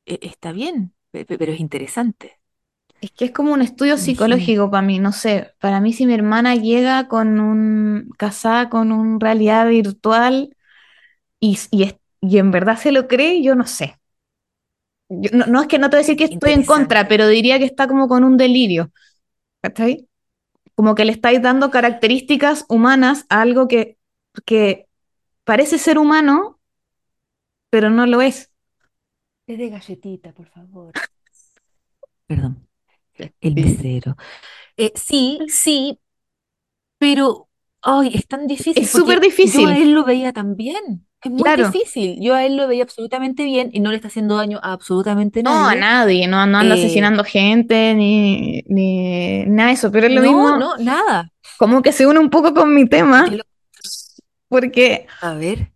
[0.05, 2.39] eh, está bien, pe- pe- pero es interesante.
[3.01, 6.13] Es que es como un estudio psicológico para mí, no sé, para mí si mi
[6.15, 10.55] hermana llega con un, casada con un realidad virtual
[11.39, 13.99] y, y, es- y en verdad se lo cree, yo no sé.
[15.09, 17.27] Yo- no, no es que no te voy a decir que estoy en contra, pero
[17.27, 18.91] diría que está como con un delirio,
[19.61, 20.07] ¿cachai?
[20.75, 23.97] Como que le estáis dando características humanas a algo que,
[24.45, 24.87] que
[25.45, 26.59] parece ser humano,
[27.69, 28.51] pero no lo es.
[29.47, 30.93] Es de galletita, por favor.
[32.27, 32.67] Perdón,
[33.41, 34.15] el mesero.
[34.77, 35.99] Eh, sí, sí,
[36.97, 37.49] pero
[37.81, 39.61] ay, es tan difícil Es súper difícil.
[39.63, 41.04] Yo a él lo veía también.
[41.25, 41.71] Es muy Claro.
[41.71, 42.19] difícil.
[42.21, 45.41] Yo a él lo veía absolutamente bien y no le está haciendo daño a absolutamente
[45.41, 45.79] No, a nadie.
[45.79, 50.21] nadie, no, no anda Eh, asesinando gente ni, ni nada de eso, pero es lo
[50.21, 51.31] No, mismo, no, nada.
[51.57, 53.43] como que se une un poco con mi tema, lo-
[54.47, 55.71] porque A ver,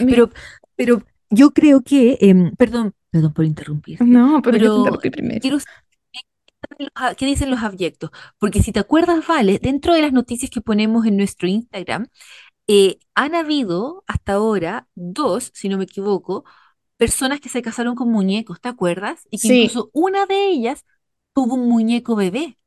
[0.00, 0.30] mi- pero,
[0.76, 4.00] pero yo creo que, em, perdón, perdón por interrumpir.
[4.02, 5.40] no, pero yo te primero.
[5.40, 10.50] quiero saber qué dicen los abyectos, porque si te acuerdas, Vale, dentro de las noticias
[10.50, 12.06] que ponemos en nuestro Instagram,
[12.72, 16.44] eh, han habido hasta ahora dos, si no me equivoco,
[16.96, 19.26] personas que se casaron con muñecos, ¿te acuerdas?
[19.30, 19.62] Y que Sí.
[19.64, 20.84] incluso una de ellas
[21.34, 22.58] tuvo un muñeco bebé.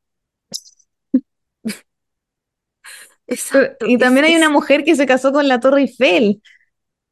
[3.27, 3.85] Exacto.
[3.87, 6.41] y es- también hay una mujer que se casó con la Torre Eiffel.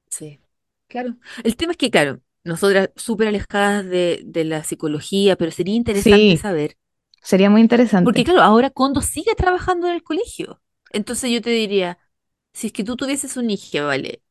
[0.09, 0.39] Sí,
[0.87, 1.15] claro.
[1.43, 6.17] El tema es que, claro, nosotras súper alejadas de, de la psicología, pero sería interesante
[6.17, 6.37] Sí.
[6.37, 6.77] saber.
[7.21, 8.05] Sería muy interesante.
[8.05, 10.61] Porque, claro, ahora Kondo sigue trabajando en el colegio.
[10.91, 11.97] Entonces yo te diría,
[12.53, 14.23] si es que tú tuvieses un hijo, ¿vale?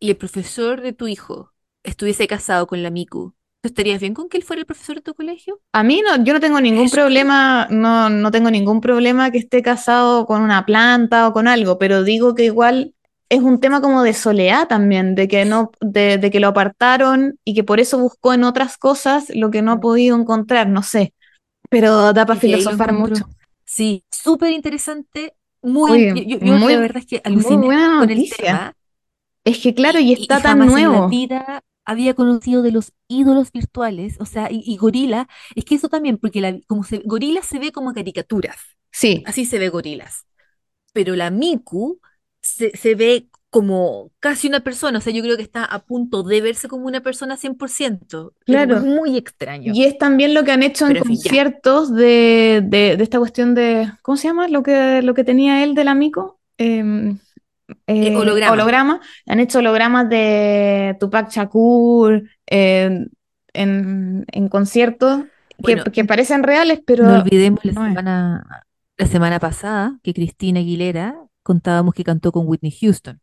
[0.00, 4.28] Y el profesor de tu hijo estuviese casado con la Miku, ¿tú estarías bien con
[4.28, 5.62] que él fuera el profesor de tu colegio?
[5.72, 6.90] A mí no, yo no tengo ningún Eso.
[6.90, 11.78] problema, no, no tengo ningún problema que esté casado con una planta o con algo,
[11.78, 12.94] pero digo que igual
[13.28, 17.38] es un tema como de soledad también, de que no, de, de que lo apartaron
[17.44, 20.82] y que por eso buscó en otras cosas lo que no ha podido encontrar, no
[20.82, 21.12] sé.
[21.70, 23.26] Pero da para Es que ahí lo filosofar mucho.
[23.64, 25.34] Sí, súper interesante.
[25.66, 28.74] Muy, Oye, yo, muy- la verdad es que aluciné con el tema.
[29.44, 31.08] Es que claro, y está tan en la nuevo.
[31.08, 35.88] vida había conocido de los ídolos virtuales, o sea, y, y Gorila, es que eso
[35.88, 38.56] también, porque la, como se, Gorila se ve como caricaturas,
[38.90, 40.26] Sí, así se ve Gorilas,
[40.92, 42.00] pero la Miku
[42.40, 46.22] se, se ve como casi una persona, o sea, yo creo que está a punto
[46.22, 48.80] de verse como una persona 100%, es Claro.
[48.80, 49.72] muy extraño.
[49.74, 53.54] y es también lo que han hecho en Pero conciertos de, de, de esta cuestión
[53.54, 54.48] de, ¿cómo se llama?
[54.48, 56.38] Lo que, lo que tenía él del amigo.
[56.58, 57.18] Em,
[57.86, 58.52] eh, holograma.
[58.52, 59.00] holograma.
[59.26, 63.06] Han hecho hologramas de Tupac Shakur eh,
[63.54, 65.22] en, en conciertos
[65.64, 67.88] que, Bueno, que parecen reales, pero No olvidemos la no es.
[67.90, 68.46] semana,
[68.98, 73.20] la semana pasada que Cristina Aguilera contábamos que cantó con Whitney Houston.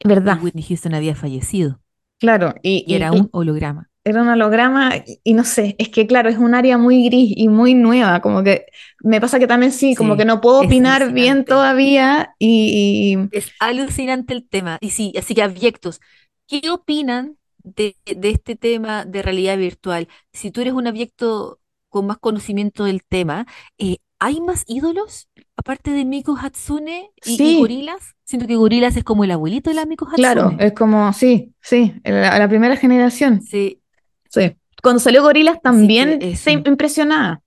[0.00, 1.80] Y verdad, Whitney Houston había fallecido
[2.18, 2.54] claro.
[2.62, 3.90] Y, y era y- un holograma.
[4.04, 7.32] Era un holograma y, y no sé, es que claro, es un área muy gris
[7.36, 8.66] y muy nueva, como que
[9.02, 13.52] me pasa que también sí, como que no puedo opinar bien todavía y, y- Es
[13.58, 14.78] alucinante el tema.
[14.80, 16.00] Y sí, así que abyectos,
[16.46, 20.08] ¿qué opinan de, de este tema de realidad virtual?
[20.32, 23.46] Si tú eres un abyecto con más conocimiento del tema,
[23.78, 27.54] eh, ¿hay más ídolos aparte de Miku Hatsune y.
[27.58, 28.16] Gorilas?
[28.24, 30.20] Siento que Gorilas es como el abuelito de la Miku Hatsune.
[30.22, 33.82] claro, es como, sí, sí, la, la primera generación, Sí,
[34.30, 34.56] sí.
[34.82, 37.42] Cuando salió Gorilas también se impresionaba,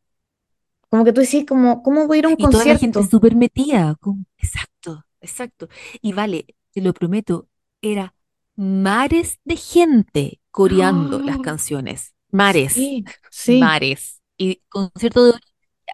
[0.90, 3.00] como que tú decís, como, ¿cómo voy a ir a un Y toda la gente
[3.00, 3.10] concierto?
[3.10, 3.96] súper metida.
[4.38, 5.68] Exacto, exacto.
[6.02, 7.50] Y vale, te lo prometo,
[7.82, 8.16] era
[8.56, 12.14] mares de gente coreando las canciones.
[12.32, 13.60] Mares, Sí, sí.
[13.60, 14.22] mares.
[14.38, 15.40] Y concierto de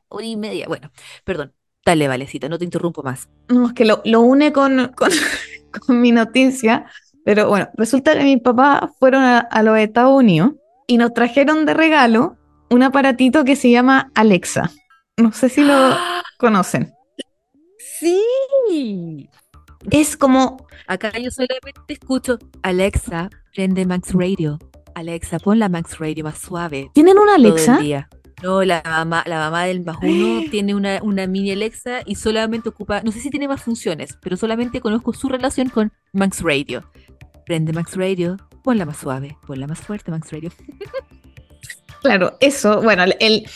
[0.10, 0.68] hora y media.
[0.68, 0.92] Bueno,
[1.24, 1.54] perdón.
[1.86, 3.30] Dale, Valecita, no te interrumpo más.
[3.48, 5.10] No, es que lo, lo une con, con,
[5.86, 6.86] con mi noticia,
[7.24, 10.52] pero bueno, resulta que mis papás fueron a, a los Estados Unidos
[10.86, 12.38] y nos trajeron de regalo
[12.70, 14.70] un aparatito que se llama Alexa.
[15.16, 15.96] No sé si lo
[16.38, 16.94] conocen.
[18.00, 19.30] Sí.
[19.92, 24.60] Es como, Acá yo solamente escucho Alexa, prende Max Radio.
[24.96, 26.90] Alexa, pon la Max Radio más suave.
[26.94, 27.78] ¿tienen una todo el Alexa?
[27.78, 28.10] día.
[28.44, 32.70] No, la mamá, la mamá del más uno tiene una, una mini Alexa y solamente
[32.70, 36.84] ocupa, no sé si tiene más funciones, pero solamente conozco su relación con Max Radio.
[37.46, 40.52] Prende Max Radio, ponla más suave, ponla más fuerte, Max Radio.
[42.04, 43.50] Claro, eso, bueno, el,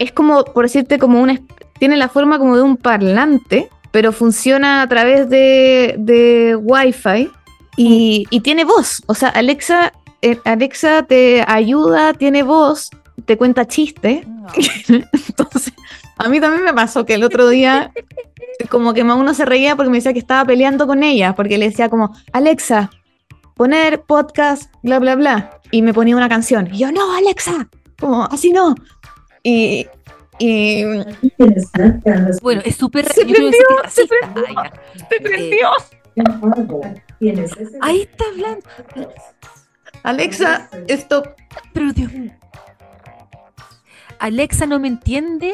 [0.00, 1.40] es como, por decirte, como una,
[1.78, 7.30] tiene la forma como de un parlante, pero funciona a través de, de Wi-Fi
[7.76, 9.02] y, y tiene voz.
[9.06, 9.92] O sea, Alexa,
[10.22, 12.90] eh, Alexa te ayuda, tiene voz,
[13.24, 14.26] te cuenta chistes.
[14.88, 15.72] Entonces,
[16.16, 17.92] a mí también me pasó que el otro día,
[18.70, 21.58] como que más uno se reía porque me decía que estaba peleando con ella, porque
[21.58, 22.90] le decía como, Alexa,
[23.54, 25.60] poner podcast, bla, bla, bla.
[25.70, 26.68] Y me ponía una canción.
[26.72, 28.74] Y yo, no, Alexa, como, así no.
[29.42, 29.86] Y,
[30.38, 30.84] y
[32.42, 33.06] Bueno, es súper.
[33.12, 34.44] Se prendió, se prendió.
[35.08, 35.70] Se prendió.
[37.80, 38.66] Ahí está hablando.
[40.02, 41.28] Alexa, stop.
[41.72, 42.32] Pero Dios mío.
[44.18, 45.52] Alexa no me entiende.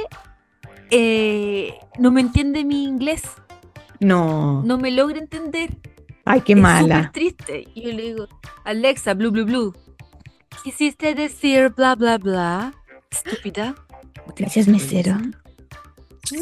[0.90, 3.23] eh, no me entiende mi inglés.
[4.01, 4.62] No.
[4.64, 5.77] No me logra entender.
[6.25, 7.11] Ay, qué es mala.
[7.12, 7.68] triste.
[7.75, 8.29] Y yo le digo,
[8.64, 9.75] Alexa, blu, blu, blu.
[10.64, 12.75] Quisiste decir bla, bla, bla.
[13.11, 13.75] Estúpida.
[14.37, 15.16] Gracias, mesero.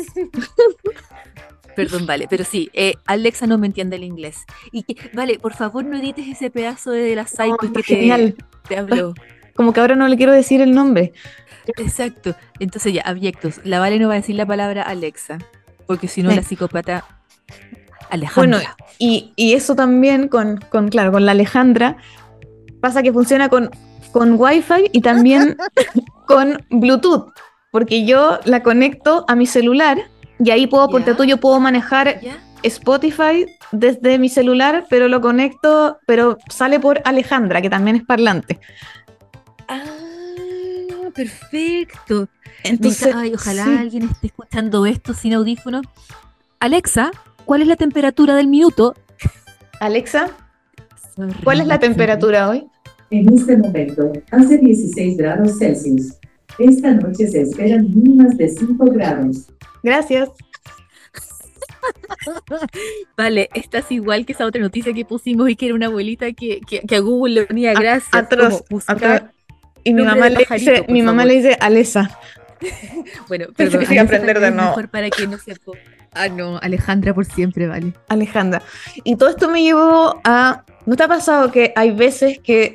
[1.76, 4.38] Perdón, vale, pero sí, eh, Alexa no me entiende el inglés.
[4.72, 7.96] Y que, vale, por favor no edites ese pedazo de la No, Psycho está que
[7.96, 8.34] te,
[8.68, 9.14] te habló.
[9.58, 11.12] Como que ahora no le quiero decir el nombre.
[11.78, 12.36] Exacto.
[12.60, 13.60] Entonces ya, abyectos.
[13.64, 15.38] La Vale no va a decir la palabra Alexa,
[15.88, 16.36] porque si no Sí.
[16.36, 17.04] la psicópata
[18.08, 18.58] Alejandra.
[18.60, 21.96] Bueno, y, y eso también con, con, claro, con la Alejandra
[22.80, 23.70] pasa que funciona con,
[24.12, 25.56] con Wi-Fi y también
[26.28, 27.32] con Bluetooth,
[27.72, 29.98] porque yo la conecto a mi celular
[30.38, 32.20] y ahí puedo, por tú, yo puedo manejar.
[32.62, 38.58] Spotify desde mi celular, pero lo conecto, pero sale por Alejandra, que también es parlante.
[39.68, 39.84] Ah,
[41.14, 42.28] perfecto.
[42.64, 43.70] Entonces, Ay, ojalá sí.
[43.78, 45.86] alguien esté escuchando esto sin audífonos.
[46.60, 47.10] Alexa,
[47.44, 48.94] ¿cuál es la temperatura del minuto?
[49.80, 50.30] Alexa,
[51.14, 52.66] Sorry, ¿cuál es la temperatura hoy?
[53.10, 56.14] En este momento, hace 16 grados Celsius.
[56.58, 59.46] Esta noche se esperan mínimas de 5 grados.
[59.82, 60.28] Gracias.
[63.16, 66.32] Vale, esta es igual que esa otra noticia que pusimos y que era una abuelita
[66.32, 68.08] que, que, que a Google le ponía gracias.
[68.12, 69.30] atroz, como buscar- atroz.
[69.88, 71.26] Y mi mamá, le dice, mi mamá favor.
[71.34, 72.10] le dice Alesa.
[73.28, 74.68] Bueno, Pensé perdón, que se iba a Alessa aprender de nuevo.
[74.70, 75.54] mejor para que no se
[76.12, 77.92] Ah, no, Alejandra por siempre, vale.
[78.08, 78.62] Alejandra.
[79.04, 80.64] Y todo esto me llevó a.
[80.86, 82.74] ¿No te ha pasado que hay veces que.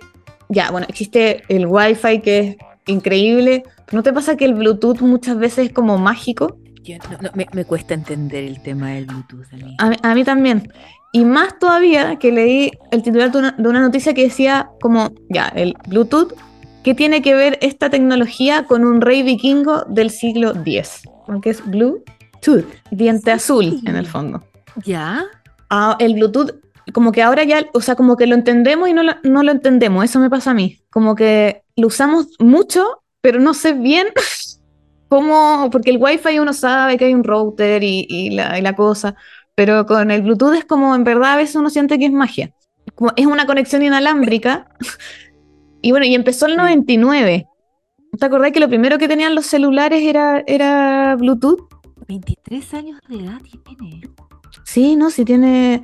[0.50, 3.64] Ya, bueno, existe el Wi-Fi que es increíble.
[3.86, 6.58] pero ¿No te pasa que el Bluetooth muchas veces es como mágico?
[6.84, 9.76] Yo no- no, me, me cuesta entender el tema del Bluetooth a mí.
[9.80, 10.72] A, a mí también.
[11.12, 15.12] Y más todavía que leí el titular de una, de una noticia que decía como,
[15.30, 16.34] ya, el Bluetooth,
[16.84, 21.02] ¿qué tiene que ver esta tecnología con un rey vikingo del siglo X?
[21.26, 24.44] Porque es Bluetooth, diente azul en el fondo.
[24.86, 25.24] ¿Ya?
[25.70, 26.52] Ah, el Bluetooth,
[26.94, 29.52] como que ahora ya, o sea, como que lo entendemos y no lo, no lo
[29.52, 30.82] entendemos, eso me pasa a mí.
[30.92, 34.08] Como que lo usamos mucho, pero no sé bien
[35.08, 38.76] cómo, porque el Wi-Fi uno sabe que hay un router y, y la, y la
[38.76, 39.16] cosa,
[39.56, 42.54] pero con el Bluetooth es como, en verdad, a veces uno siente que es magia.
[42.96, 44.68] Como es una conexión inalámbrica.
[45.84, 47.46] Y bueno, y empezó el 99.
[48.18, 51.68] ¿Te acordás que lo primero que tenían los celulares era, era Bluetooth?
[52.08, 53.42] 23 años de edad
[53.78, 54.02] tiene.
[54.64, 55.84] Sí, no, sí tiene.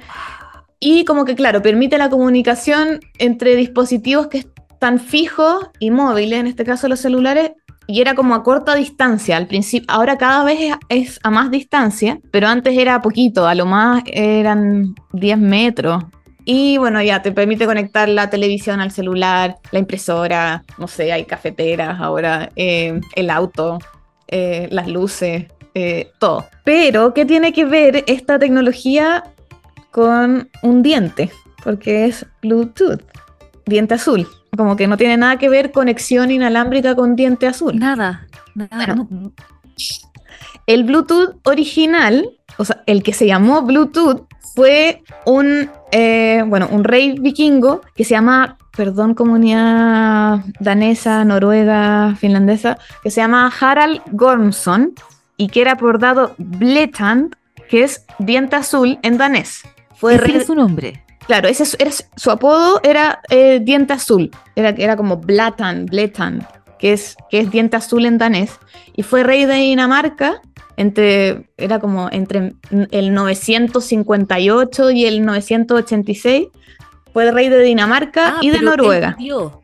[0.79, 6.47] Y como que, claro, permite la comunicación entre dispositivos que están fijos y móviles, en
[6.47, 7.51] este caso los celulares,
[7.85, 9.87] y era como a corta distancia al principio.
[9.89, 14.03] Ahora cada vez es, es a más distancia, pero antes era poquito, a lo más
[14.05, 16.05] eran 10 metros.
[16.51, 21.25] Y bueno, ya te permite conectar la televisión al celular, la impresora, no sé, hay
[21.25, 23.77] cafeteras ahora, eh, el auto,
[24.27, 26.47] eh, las luces, eh, todo.
[26.63, 29.25] Pero, ¿qué tiene que ver esta tecnología
[29.91, 31.29] con un diente?
[31.63, 32.99] Porque es Bluetooth,
[33.67, 34.27] diente azul.
[34.57, 37.77] Como que no tiene nada que ver conexión inalámbrica con diente azul.
[37.77, 38.25] Nada.
[38.55, 38.95] Nada.
[38.95, 39.07] No-
[40.65, 46.83] El Bluetooth original, o sea, el que se llamó Bluetooth, fue un, eh, bueno, un
[46.83, 54.93] rey vikingo que se llama, perdón, comunidad danesa, noruega, finlandesa, que se llama Harald Gormson
[55.37, 57.35] y que era apodado Bletand,
[57.69, 59.61] que es diente azul en danés.
[59.95, 61.03] Fue Ese rey, es su nombre.
[61.27, 64.31] Claro, ese es- era, su apodo era eh, diente azul.
[64.55, 66.45] Era, era como Blatan, Bletan,
[66.79, 68.51] que es, que es diente azul en danés.
[68.95, 70.41] Y fue rey de Dinamarca
[70.79, 72.53] entre, era como entre
[72.91, 76.47] el 958 y el 986.
[77.13, 79.15] Fue rey de Dinamarca Ah, y de Noruega.
[79.17, 79.61] vivió.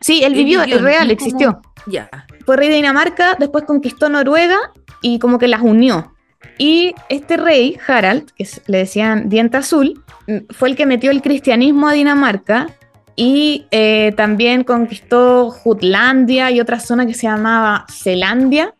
[0.00, 1.60] sí, él él vivió, vivió, es real, existió.
[1.60, 2.08] como- Ya.
[2.44, 4.56] Fue rey de Dinamarca, después conquistó Noruega
[5.02, 6.12] y como que las unió.
[6.58, 11.22] Y este rey, Harald, que le decían Diente Azul, mm, fue el que metió el
[11.22, 12.68] cristianismo a Dinamarca
[13.16, 18.74] y eh, también conquistó Jutlandia y otra zona que se llamaba Zelandia,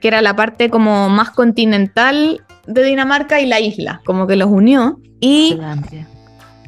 [0.00, 4.48] que era la parte como más continental de Dinamarca y la isla, como que los
[4.50, 4.98] unió.
[5.20, 5.58] Y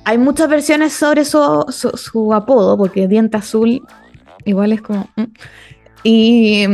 [0.04, 3.82] hay muchas versiones sobre su, su- su apodo, porque diente azul
[4.44, 5.08] igual es como...
[5.16, 5.24] mm.
[6.02, 6.64] Y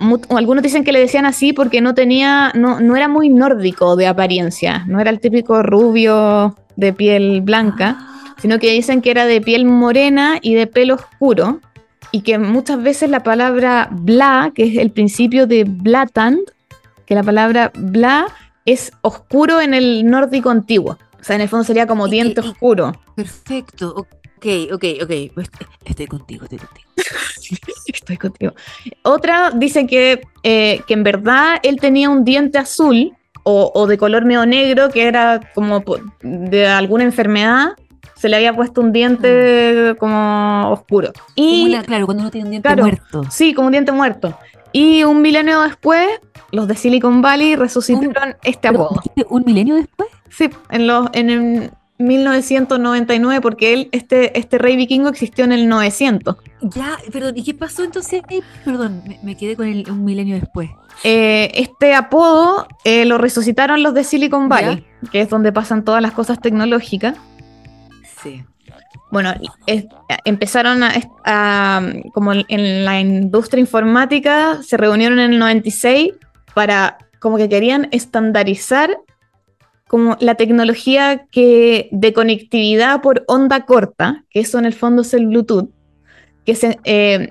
[0.00, 3.96] mm, algunos dicen que le decían así porque no tenía, no, no era muy nórdico
[3.96, 9.10] de apariencia, no era el típico rubio de piel blanca, Ah, sino que dicen que
[9.10, 11.60] era de piel morena y de pelo oscuro,
[12.14, 16.38] y que muchas veces la palabra bla, que es el principio de blatand,
[17.06, 18.26] que la palabra bla
[18.66, 20.96] es oscuro en el nórdico antiguo.
[21.20, 22.92] O sea, en el fondo sería como diente y- oscuro.
[23.16, 23.94] Perfecto.
[23.96, 25.10] Ok, ok, ok.
[25.84, 26.88] Estoy contigo, estoy contigo.
[27.88, 28.52] Estoy contigo.
[29.02, 33.98] Otra dice que, eh, que en verdad él tenía un diente azul o, o de
[33.98, 35.82] color medio negro, que era como
[36.22, 37.70] de alguna enfermedad.
[38.24, 41.12] Se le había puesto un diente como oscuro.
[41.12, 42.84] Como Y una- claro, cuando uno tiene un diente Claro.
[42.84, 43.24] muerto.
[43.30, 44.34] sí, como un diente muerto.
[44.72, 46.08] Y un milenio después,
[46.50, 48.98] los de Silicon Valley resucitaron este apodo.
[49.02, 50.08] ¿dijiste ¿Un milenio después?
[50.30, 55.68] Sí, en, los, en el 1999, porque él, este, este rey vikingo existió en el
[55.68, 56.36] 900.
[56.62, 58.22] Ya, perdón, ¿y qué pasó entonces?
[58.64, 60.70] perdón, me, me quedé con el, un milenio después.
[61.02, 66.00] Eh, este apodo eh, lo resucitaron los de Silicon Valley, que es donde pasan todas
[66.00, 67.18] las cosas tecnológicas.
[69.10, 69.32] Bueno,
[70.24, 76.12] empezaron a, como en- la industria informática, se reunieron en el 96
[76.54, 78.98] para, como que querían estandarizar
[79.86, 85.14] como la tecnología que, de conectividad por onda corta, que eso en el fondo es
[85.14, 85.70] el Bluetooth,
[86.46, 87.28] eh,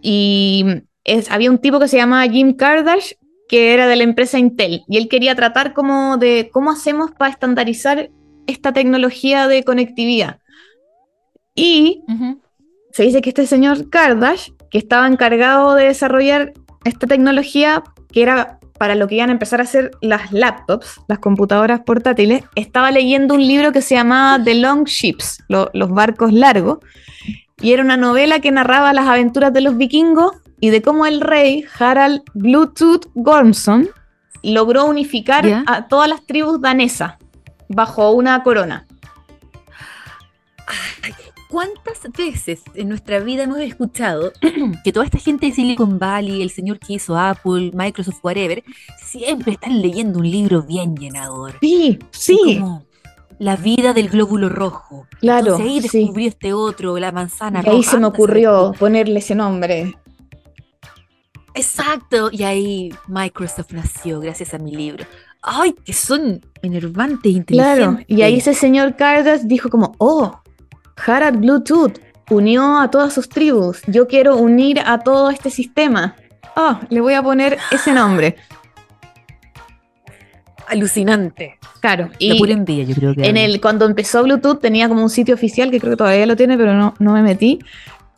[0.00, 0.64] y
[1.30, 3.18] había un tipo que se llamaba Jim Kardashian,
[3.48, 7.32] que era de la empresa Intel, y él quería tratar como de cómo hacemos para
[7.32, 8.10] estandarizar
[8.48, 10.38] esta tecnología de conectividad.
[11.54, 12.02] Y
[12.92, 16.52] se dice que este señor Kardashian, que estaba encargado de desarrollar
[16.84, 17.82] esta tecnología,
[18.12, 22.44] que era para lo que iban a empezar a hacer las laptops, las computadoras portátiles,
[22.54, 26.78] estaba leyendo un libro que se llamaba The Long Ships, lo- los barcos largos,
[27.60, 31.20] y era una novela que narraba las aventuras de los vikingos y de cómo el
[31.20, 33.88] rey Harald Bluetooth Gormson
[34.44, 37.14] logró unificar a todas las tribus danesas
[37.68, 38.86] bajo una corona.
[41.48, 44.32] ¿Cuántas veces en nuestra vida hemos escuchado
[44.84, 48.62] que toda esta gente de Silicon Valley, el señor que hizo Apple, Microsoft, whatever,
[49.02, 51.54] siempre están leyendo un libro bien llenador?
[51.62, 52.84] Sí, sí, como
[53.38, 55.06] la vida del glóbulo rojo.
[55.20, 55.56] claro.
[55.56, 55.98] Entonces ahí sí.
[56.00, 57.90] descubrí este otro, la manzana Y ahí roja.
[57.92, 59.96] se me ocurrió ponerle ese nombre.
[61.54, 65.06] Exacto, y ahí Microsoft nació gracias a mi libro.
[65.42, 67.76] ¡Ay, que son enervantes, inteligentes!
[67.76, 70.40] Claro, y ahí ese señor Cardas dijo como, oh,
[71.06, 71.98] Harald Bluetooth
[72.30, 76.16] unió a todas sus tribus, yo quiero unir a todo este sistema.
[76.56, 78.36] Oh, le voy a poner ese nombre.
[80.66, 81.58] Alucinante.
[81.80, 83.26] Claro, La y pura envidia, yo creo que.
[83.26, 86.36] en el, cuando empezó Bluetooth tenía como un sitio oficial, que creo que todavía lo
[86.36, 87.60] tiene, pero no, no me metí.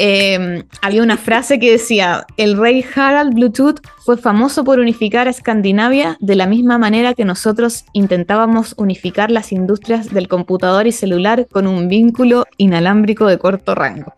[0.02, 5.30] Eh, había una frase que decía, el rey Harald Bluetooth fue famoso por unificar a
[5.30, 11.46] Escandinavia de la misma manera que nosotros intentábamos unificar las industrias del computador y celular
[11.52, 14.14] con un vínculo inalámbrico de corto rango.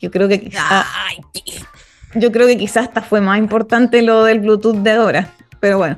[0.00, 1.60] Yo creo que quizá, Ay, qué-
[2.18, 5.30] yo creo que quizás hasta fue más importante lo del Bluetooth de ahora.
[5.60, 5.96] Pero bueno,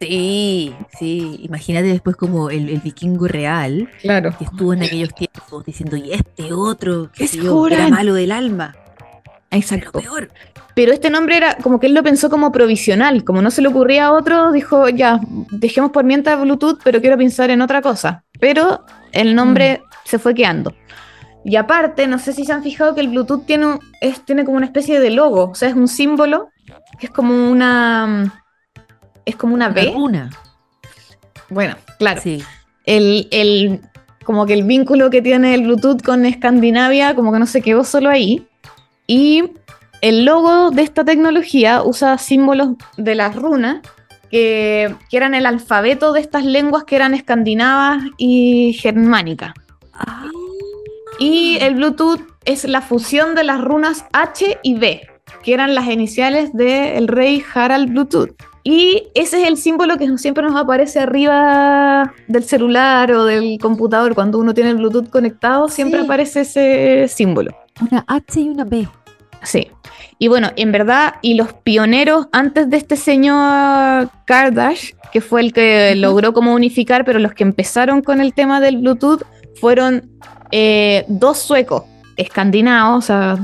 [0.00, 1.40] Sí, sí.
[1.42, 4.34] Imagínate después como el, el vikingo real claro.
[4.36, 7.90] que estuvo en aquellos tiempos diciendo, y este otro, que era Joran".
[7.90, 8.74] malo del alma.
[9.50, 10.00] Pero Exacto.
[10.00, 10.30] peor.
[10.74, 13.68] Pero este nombre era como que él lo pensó como provisional, como no se le
[13.68, 15.20] ocurría a otro, dijo, ya,
[15.52, 18.24] dejemos por mientras Bluetooth, pero quiero pensar en otra cosa.
[18.40, 20.74] Pero el nombre se fue quedando.
[21.44, 24.44] Y aparte, no sé si se han fijado que el Bluetooth tiene, un- es, tiene
[24.44, 26.48] como una especie de logo, o sea, es un símbolo
[26.98, 28.43] que es como una...
[29.24, 29.92] Es como una Una B.
[29.94, 30.30] runa.
[31.50, 32.20] Bueno, claro.
[32.22, 32.42] Sí.
[32.84, 33.80] El, el-
[34.24, 37.84] como que el vínculo que tiene el Bluetooth con Escandinavia, como que no se quedó
[37.84, 38.46] solo ahí.
[39.06, 39.44] Y
[40.00, 43.80] el logo de esta tecnología usa símbolos de las runas,
[44.30, 49.52] que, que eran el alfabeto de estas lenguas que eran escandinavas y germánicas.
[49.92, 50.24] Ah,
[51.18, 55.02] Y el Bluetooth es la fusión de las runas H y B,
[55.42, 58.30] que eran las iniciales del rey Harald Bluetooth.
[58.66, 64.14] Y ese es el símbolo que siempre nos aparece arriba del celular o del computador.
[64.14, 66.04] Cuando uno tiene el Bluetooth conectado, siempre Sí.
[66.06, 67.54] aparece ese símbolo.
[67.80, 68.88] una H y una B.
[69.42, 69.68] Sí.
[70.18, 75.52] Y bueno, en verdad, y los pioneros antes de este señor Kardash, que fue el
[75.52, 79.22] que logró como unificar, pero los que empezaron con el tema del Bluetooth
[79.60, 80.08] fueron
[80.52, 81.82] eh, dos suecos
[82.16, 83.38] escandinavos, o sea,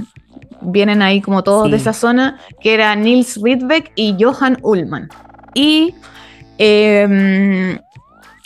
[0.63, 1.71] vienen ahí como todos Sí.
[1.73, 5.09] de esa zona, que eran Nils Rydbeck y Johan Ullman.
[5.55, 5.95] Y,
[6.59, 7.79] eh,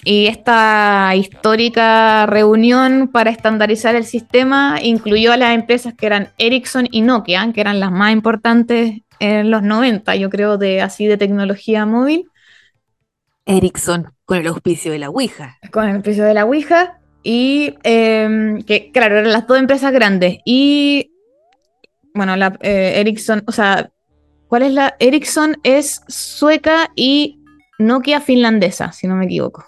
[0.05, 6.89] y esta histórica reunión para estandarizar el sistema incluyó a las empresas que eran Ericsson
[6.91, 11.17] y Nokia, que eran las más importantes en los 90, yo creo, de así de
[11.17, 12.29] tecnología móvil,
[13.47, 15.59] Ericsson, con el auspicio de la Ouija.
[15.71, 16.99] con el precio de la Ouija.
[17.23, 20.39] Y eh, que, claro, eran las dos empresas grandes.
[20.45, 21.13] Y,
[22.15, 23.91] bueno, la eh, Ericsson, o sea,
[24.49, 24.95] ¿cuál es la?
[25.01, 27.41] Ericsson es sueca y
[27.79, 29.65] Nokia finlandesa, si no me equivoco.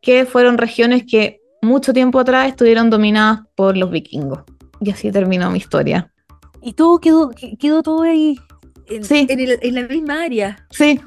[0.00, 4.40] Que fueron regiones que mucho tiempo atrás estuvieron dominadas por los vikingos.
[4.80, 6.10] Y así terminó mi historia.
[6.62, 8.38] Y todo quedó, que- quedó todo ahí.
[8.88, 9.26] En, Sí.
[9.28, 10.66] en el- en la misma área.
[10.70, 11.00] Sí,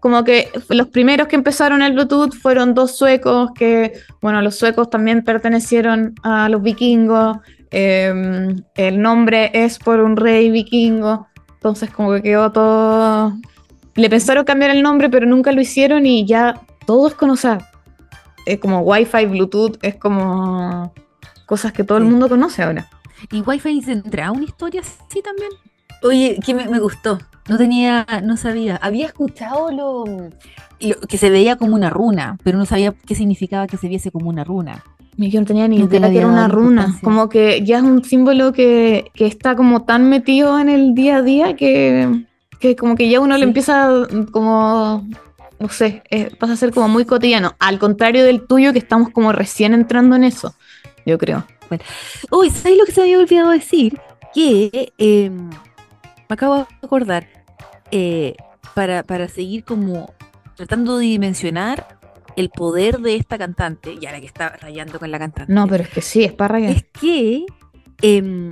[0.00, 4.90] como que los primeros que empezaron el Bluetooth fueron dos suecos que, bueno, los suecos
[4.90, 7.38] también pertenecieron a los vikingos.
[7.76, 11.26] Eh, el nombre es por un rey vikingo.
[11.54, 13.32] Entonces como que quedó todo...
[13.96, 17.58] Le pensaron cambiar el nombre, pero nunca lo hicieron y ya todos conocen.
[18.46, 20.92] Es como Wi-Fi, Bluetooth, es como
[21.46, 22.88] cosas que todo el mundo conoce ahora.
[23.32, 25.50] ¿Y Wi-Fi tendrá una historia así también?
[26.02, 27.18] Oye, que me, me gustó.
[27.48, 28.76] No tenía, no sabía.
[28.76, 30.04] Había escuchado lo,
[30.80, 34.10] lo que se veía como una runa, pero no sabía qué significaba que se viese
[34.10, 34.84] como una runa.
[35.16, 36.68] Yo no tenía ni Nunca idea que era una runa.
[36.82, 37.00] importancia.
[37.04, 41.18] Como que ya es un símbolo que, que está como tan metido en el día
[41.18, 42.24] a día que,
[42.60, 43.40] que como que ya uno Sí.
[43.40, 43.90] le empieza
[44.32, 45.06] como,
[45.60, 47.54] no sé, eh, pasa a ser como muy cotidiano.
[47.58, 50.54] Al contrario del tuyo, que estamos como recién entrando en eso,
[51.06, 51.44] yo creo.
[52.30, 53.98] Uy, ¿sabes lo que se me había olvidado decir?
[54.34, 55.48] Que eh, me
[56.28, 57.26] acabo de acordar,
[57.90, 58.34] eh,
[58.74, 60.12] para, para seguir como
[60.56, 61.98] tratando de dimensionar
[62.36, 65.52] el poder de esta cantante, y ahora que está rayando con la cantante.
[65.52, 66.70] No, pero es que sí, es para rayar.
[66.72, 67.46] es que
[68.02, 68.50] em,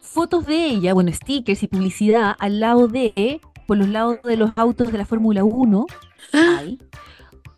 [0.00, 4.52] fotos de ella, bueno, stickers y publicidad al lado de por los lados de los
[4.56, 5.86] autos de la Fórmula 1.
[6.32, 6.56] Ah.
[6.60, 6.78] Hay.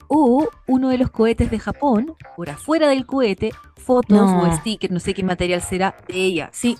[0.08, 4.42] O uno de los cohetes de Japón, por afuera del cohete, fotos No.
[4.42, 6.48] o stickers, no sé qué material será de ella.
[6.52, 6.78] Sí,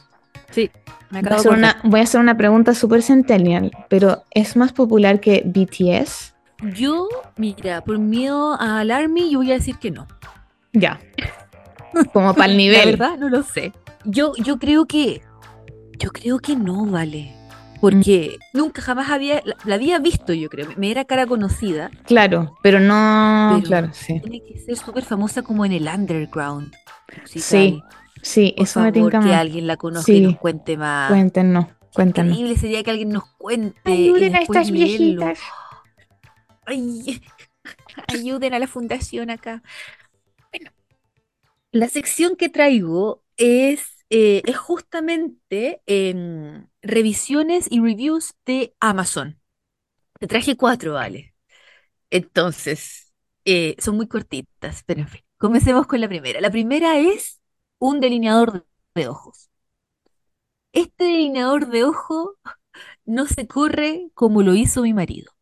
[0.51, 0.71] sí.
[1.11, 4.25] Me Voy a, acabo hacer de una, voy a hacer una pregunta super centennial, pero
[4.31, 6.35] ¿es más popular que BTS?
[6.75, 10.07] Yo, mira, por miedo al Army, yo voy a decir que no.
[10.73, 10.99] Ya.
[12.13, 12.87] Como para el La nivel.
[12.97, 13.73] verdad, no lo sé.
[14.05, 15.23] Yo, yo creo que.
[15.99, 17.35] Yo creo que no, vale.
[17.81, 19.41] Porque nunca jamás había.
[19.45, 20.69] La, la había visto, yo creo.
[20.77, 21.91] Me era cara conocida.
[22.07, 23.53] Claro, pero no.
[23.57, 24.21] Pero- claro, sí.
[24.21, 26.73] Tiene que ser súper famosa como en el underground.
[27.21, 27.41] musical.
[27.43, 27.83] Sí,
[28.21, 29.41] Sí, Por eso me favor, tinca que más.
[29.41, 31.09] alguien la conozca y nos cuente más.
[31.09, 32.33] Cuéntenos, cuéntenos.
[32.33, 33.95] Increíble sería que alguien nos cuente.
[33.95, 35.33] y después leerlo.
[36.69, 37.23] Ay,
[38.09, 39.63] ayuden a la fundación acá.
[40.53, 40.71] Bueno,
[41.73, 49.41] la sección que traigo es, eh, justamente em, revisiones y reviews de Amazon.
[50.21, 51.35] Te traje cuatro, vale.
[52.11, 53.15] Entonces,
[53.47, 56.41] eh, son muy cortitas, pero en fin, comencemos con la primera.
[56.41, 57.41] La primera es
[57.79, 59.51] un delineador de ojos.
[60.73, 62.39] Este delineador de ojo
[63.07, 65.33] no se corre como lo hizo mi marido.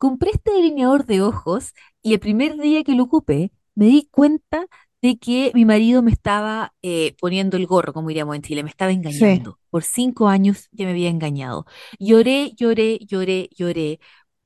[0.00, 4.66] Compré este delineador de ojos y el primer día que lo ocupé me di cuenta
[5.02, 8.70] de que mi marido me estaba eh, poniendo el gorro, como diríamos en Chile, me
[8.70, 9.58] estaba engañando.
[9.68, 11.66] Por cinco años ya me había engañado.
[11.98, 14.00] Lloré, lloré, lloré, lloré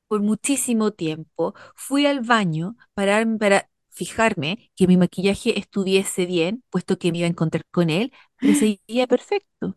[0.08, 1.54] por muchísimo tiempo.
[1.76, 7.26] Fui al baño para, para fijarme que mi maquillaje estuviese bien, puesto que me iba
[7.28, 9.76] a encontrar con él, pero seguía perfecto.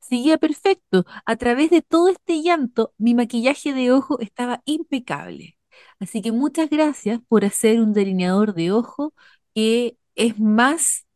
[0.00, 1.04] Seguía perfecto.
[1.26, 5.56] A través de todo este llanto, mi maquillaje de ojo estaba impecable.
[5.98, 9.14] Así que muchas gracias por hacer un delineador de ojo
[9.54, 11.06] que es más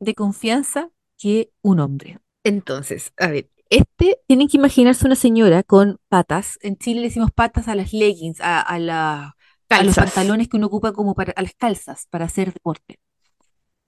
[0.00, 2.18] de confianza que un hombre.
[2.44, 6.58] Entonces, a ver, este tienen que imaginarse una señora con patas.
[6.62, 9.36] En Chile le decimos patas a las leggings, a, a la-
[9.70, 12.98] a los pantalones que uno ocupa como para, a las calzas para hacer deporte.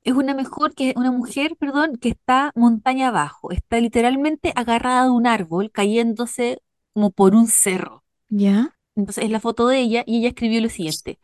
[0.03, 5.11] Es una mejor que una mujer, perdón, que está montaña abajo, está literalmente agarrada de
[5.11, 6.63] un árbol, cayéndose
[6.95, 8.05] como por un cerro.
[8.29, 8.77] ¿Ya?
[8.97, 11.19] Entonces es la foto de ella y ella escribió lo siguiente.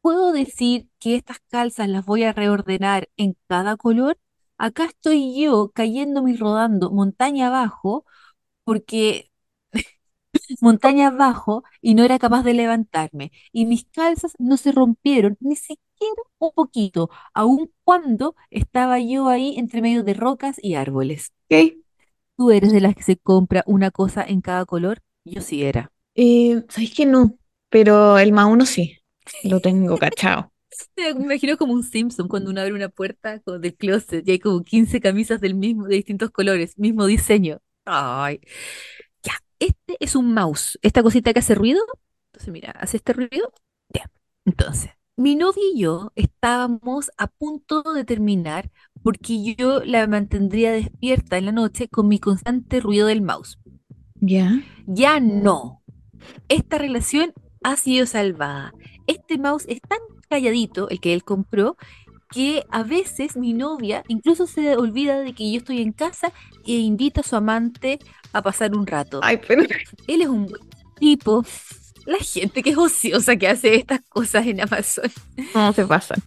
[0.00, 4.18] ¿Puedo decir que estas calzas las voy a reordenar en cada color?
[4.58, 8.04] Acá estoy yo cayéndome y rodando montaña abajo
[8.64, 9.30] porque
[10.60, 13.32] montaña abajo y no era capaz de levantarme.
[13.52, 19.54] Y mis calzas no se rompieron ni siquiera un poquito, aun cuando estaba yo ahí
[19.58, 21.32] entre medio de rocas y árboles.
[21.50, 21.74] Ok.
[22.36, 25.00] ¿Tú eres de las que se compra una cosa en cada color?
[25.24, 25.92] Yo sí era.
[26.14, 27.38] Eh, ¿sabéis que no?
[27.70, 28.98] Pero el más uno sí.
[29.42, 30.52] Lo tengo cachado.
[30.96, 34.38] Me imagino como un Simpson cuando uno abre una puerta con- del closet y hay
[34.38, 37.60] como 15 camisas del mismo, de distintos colores, mismo diseño.
[37.86, 38.40] Ay.
[39.64, 40.78] Este es un mouse.
[40.82, 41.80] Esta cosita que hace ruido.
[42.32, 43.50] Entonces, mira, hace este ruido.
[43.88, 44.10] Ya.
[44.44, 48.70] Entonces, mi novia y yo estábamos a punto de terminar
[49.02, 53.58] porque yo la mantendría despierta en la noche con mi constante ruido del mouse.
[54.16, 54.60] ¿Ya?
[54.86, 55.82] Ya no.
[56.48, 58.74] Esta relación ha sido salvada.
[59.06, 59.98] Este mouse es tan
[60.28, 61.78] calladito, el que él compró,
[62.30, 66.32] que a veces mi novia incluso se olvida de que yo estoy en casa
[66.66, 67.98] e invita a su amante
[68.34, 69.20] a pasar un rato.
[69.22, 69.62] Ay, pero.
[70.06, 70.60] Él es un buen
[70.98, 71.44] tipo.
[72.06, 75.10] La gente que es ociosa que hace estas cosas en Amazon.
[75.54, 76.22] No se pasan.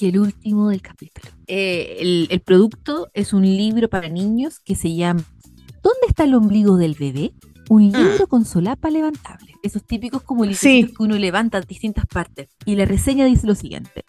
[0.00, 1.28] Y el último del capítulo.
[1.46, 5.22] Eh, el, el producto es un libro para niños que se llama
[5.82, 7.32] ¿Dónde está el ombligo del bebé?
[7.68, 9.54] Un libro con solapa levantable.
[9.62, 10.86] Esos típicos como libros Sí.
[10.88, 12.48] que uno levanta de distintas partes.
[12.66, 14.04] Y la reseña dice lo siguiente.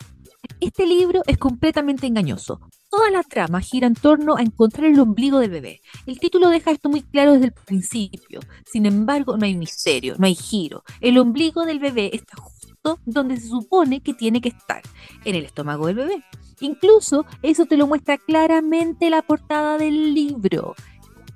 [0.59, 2.59] Este libro es completamente engañoso.
[2.95, 5.81] Toda la trama gira en torno a encontrar el ombligo del bebé.
[6.05, 8.39] El título deja esto muy claro desde el principio.
[8.65, 10.81] Sin embargo, no hay misterio, no hay giro.
[11.01, 14.81] El ombligo del bebé está justo donde se supone que tiene que estar,
[15.25, 16.23] en el estómago del bebé.
[16.61, 20.73] Incluso eso te lo muestra claramente la portada del libro.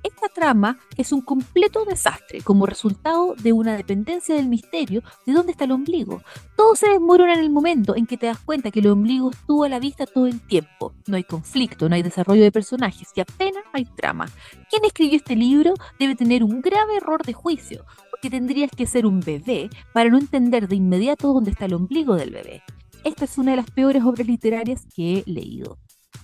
[0.02, 5.52] Esta trama es un completo desastre como resultado de una dependencia del misterio de dónde
[5.52, 6.22] está el ombligo.
[6.56, 9.64] Todo se desmorona en el momento en que te das cuenta que el ombligo estuvo
[9.64, 10.94] a la vista todo el tiempo.
[11.06, 14.26] No hay conflicto, no hay desarrollo de personajes y apenas hay trama.
[14.70, 19.04] Quien escribió este libro debe tener un grave error de juicio, porque tendrías que ser
[19.06, 22.62] un bebé para no entender de inmediato dónde está el ombligo del bebé.
[23.04, 25.78] Esta es una de las peores obras literarias que he leído.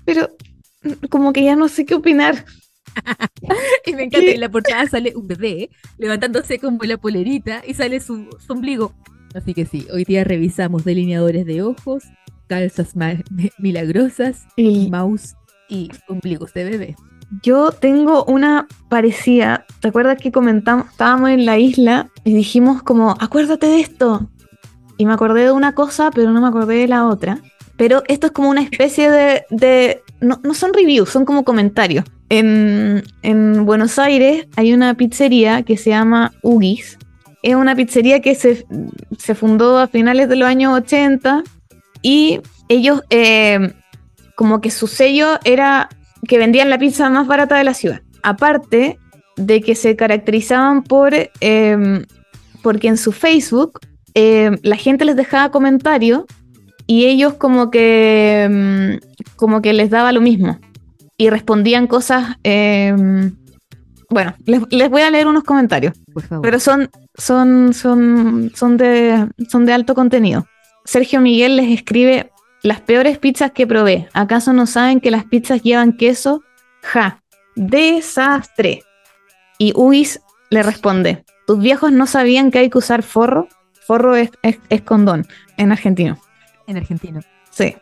[0.04, 0.30] Pero.
[0.82, 2.44] mm, Como que ya no sé qué opinar.
[3.84, 8.00] Y me encanta, en la portada sale un bebé levantándose como la polerita y sale
[8.00, 8.92] su, su ombligo.
[9.34, 12.04] Así que sí, hoy día revisamos delineadores de ojos,
[12.48, 12.94] calzas
[13.58, 15.34] milagrosas, Y mouse
[15.68, 16.96] y ombligos de bebé.
[17.42, 19.66] Yo tengo una parecida.
[19.80, 24.30] ¿Te acuerdas que comentamos, estábamos en la isla y dijimos como, acuérdate de esto?
[24.96, 27.40] Y me acordé de una cosa, pero no me acordé de la otra.
[27.76, 29.44] Pero esto es como una especie de...
[29.50, 32.04] de- no, no son reviews, son como comentarios.
[32.28, 36.98] En, en Buenos Aires hay una pizzería que se llama Ugis.
[37.42, 38.66] Es una pizzería que se,
[39.18, 41.44] se fundó a finales de los años 80
[42.02, 43.72] y ellos eh,
[44.34, 45.88] como que su sello era
[46.26, 48.02] que vendían la pizza más barata de la ciudad.
[48.22, 48.98] Aparte
[49.36, 52.04] de que se caracterizaban por eh,
[52.62, 53.78] porque en su Facebook
[54.14, 56.24] eh, la gente les dejaba comentarios
[56.86, 60.58] y ellos como que mm, como que les daba lo mismo
[61.16, 62.36] y respondían cosas.
[62.44, 62.94] eh,
[64.08, 65.94] bueno, les, les voy a leer unos comentarios.
[66.12, 66.42] Por favor.
[66.42, 70.46] Pero son, son, son, son, de, son de alto contenido.
[70.84, 72.30] Sergio Miguel les escribe
[72.62, 74.08] las peores pizzas que probé.
[74.12, 76.42] ¿Acaso no saben que las pizzas llevan queso?
[76.82, 77.20] Ja,
[77.56, 78.82] desastre.
[79.58, 80.20] Y Uis
[80.50, 83.48] le responde, ¿tus viejos no sabían que hay que usar forro?
[83.86, 85.26] Forro es, es, es condón
[85.56, 86.18] en argentino.
[86.66, 87.20] En argentino.
[87.50, 87.74] Sí,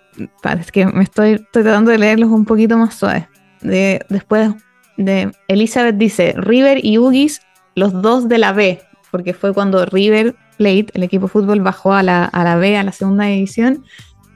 [0.42, 3.26] para, es que me estoy, estoy tratando de leerlos un poquito más suaves.
[3.60, 4.52] De, después
[4.96, 7.40] de Elizabeth dice, River y Ugis,
[7.74, 8.80] los dos de la B,
[9.10, 12.76] porque fue cuando River Plate, el equipo de fútbol, bajó a la, a la B,
[12.76, 13.84] a la segunda división.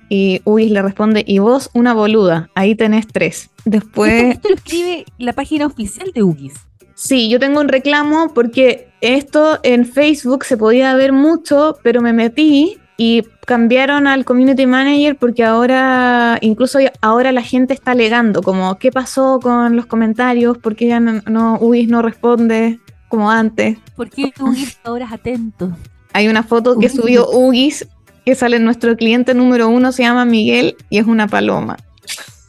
[0.08, 3.50] Y Ugis le responde, y vos una boluda, ahí tenés tres.
[3.64, 4.34] Después...
[4.34, 6.54] Esto lo escribe la página oficial de Ugis.
[6.94, 12.12] Sí, yo tengo un reclamo porque esto en Facebook se podía ver mucho, pero me
[12.12, 18.76] metí y cambiaron al community manager porque ahora, incluso ahora la gente está alegando como
[18.78, 23.78] qué pasó con los comentarios, porque ya no, no Ugis no responde como antes.
[23.94, 25.74] ¿Por qué Ugis ahora es atento?
[26.12, 27.00] Hay una foto que Ugis.
[27.00, 27.86] subió Ugis
[28.26, 31.76] que sale nuestro cliente número uno, se llama Miguel y es una paloma.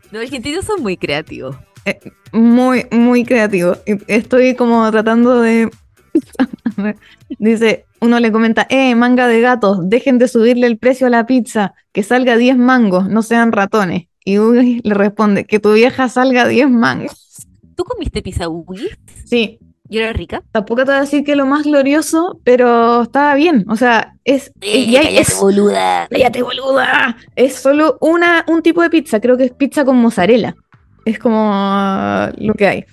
[0.09, 1.55] Los argentinos son muy creativos.
[2.33, 3.77] muy, muy creativo.
[3.85, 5.69] Y Estoy como tratando de.
[7.37, 11.25] Dice, uno le comenta, eh, manga de gatos, dejen de subirle el precio a la
[11.25, 14.07] pizza, que salga 10 mangos, no sean ratones.
[14.25, 17.47] Y Ugis le responde, que tu vieja salga 10 mangos.
[17.75, 18.97] ¿Tú comiste pizza Ugis?
[19.25, 19.59] Sí,
[19.91, 20.43] ¿Y era rica?
[20.51, 23.65] tampoco te voy a decir que lo más glorioso, pero estaba bien.
[23.69, 24.51] O sea, es.
[24.61, 26.07] y hay- es- boluda.
[26.11, 27.17] ¡Cállate, boluda!
[27.35, 30.55] Es solo una, un tipo de pizza, creo que es pizza con mozzarella.
[31.05, 32.85] Es como lo que hay.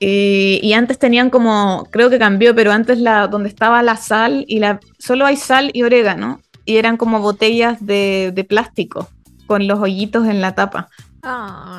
[0.00, 4.44] Y, y antes tenían como, creo que cambió, pero antes la, donde estaba la sal
[4.48, 6.40] y la, solo hay sal y orégano.
[6.64, 9.08] Y eran como botellas de, de plástico
[9.46, 10.88] con los hoyitos en la tapa.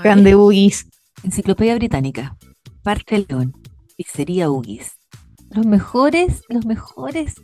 [0.03, 0.87] Eran de Ugis.
[1.23, 2.37] Enciclopedia Británica.
[2.83, 3.53] Parque León.
[3.97, 4.91] Pizzería Ugis.
[5.49, 7.35] Los mejores, los mejores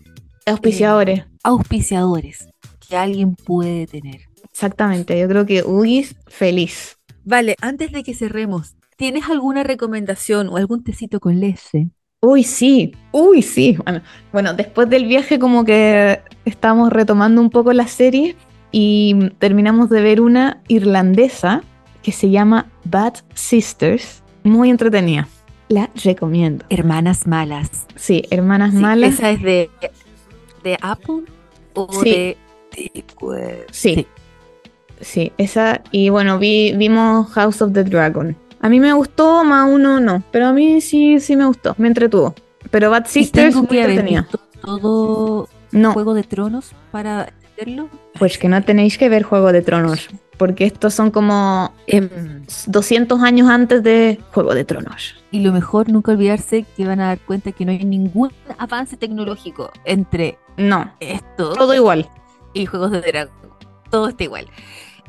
[0.46, 1.26] Auspiciadores.
[1.44, 2.48] auspiciadores
[2.88, 4.22] que alguien puede tener.
[4.50, 6.98] Exactamente, yo creo que Ugis feliz.
[7.26, 11.90] Vale, antes de que cerremos, ¿tienes alguna recomendación o algún tecito con leche?
[12.20, 13.78] Uy, sí, uy, sí.
[13.86, 14.02] Bueno,
[14.34, 18.36] bueno, después del viaje como que estamos retomando un poco la serie
[18.72, 21.62] y terminamos de ver una irlandesa
[22.02, 25.28] que se llama Bad Sisters, muy entretenida.
[25.70, 26.66] La recomiendo.
[26.70, 27.86] Hermanas malas.
[27.96, 29.14] Sí, Hermanas Sí, Malas.
[29.16, 29.70] ¿Esa es de,
[30.64, 31.24] de Apple
[31.74, 32.10] o Sí.
[32.10, 32.38] de,
[32.76, 34.08] de- pues, Sí.
[35.02, 35.82] Sí, esa.
[35.92, 38.36] Y bueno, vi, vimos House of the Dragon.
[38.62, 41.88] A mí me gustó, más uno no, pero a mí sí, sí me gustó, me
[41.88, 42.34] entretuvo.
[42.72, 47.90] Pero Bad ¿Y Sisters tengo que haber visto todo No, Juego de Tronos para entenderlo?
[48.20, 52.10] pues que no tenéis que ver Juego de Tronos, porque estos son como Em,
[52.66, 55.16] 200 años antes de Juego de Tronos.
[55.32, 58.98] y lo mejor, nunca olvidarse que van a dar cuenta que no hay ningún avance
[58.98, 62.10] tecnológico entre No, esto todo igual.
[62.54, 63.34] y Juegos de Dragón.
[63.92, 64.48] Todo está igual.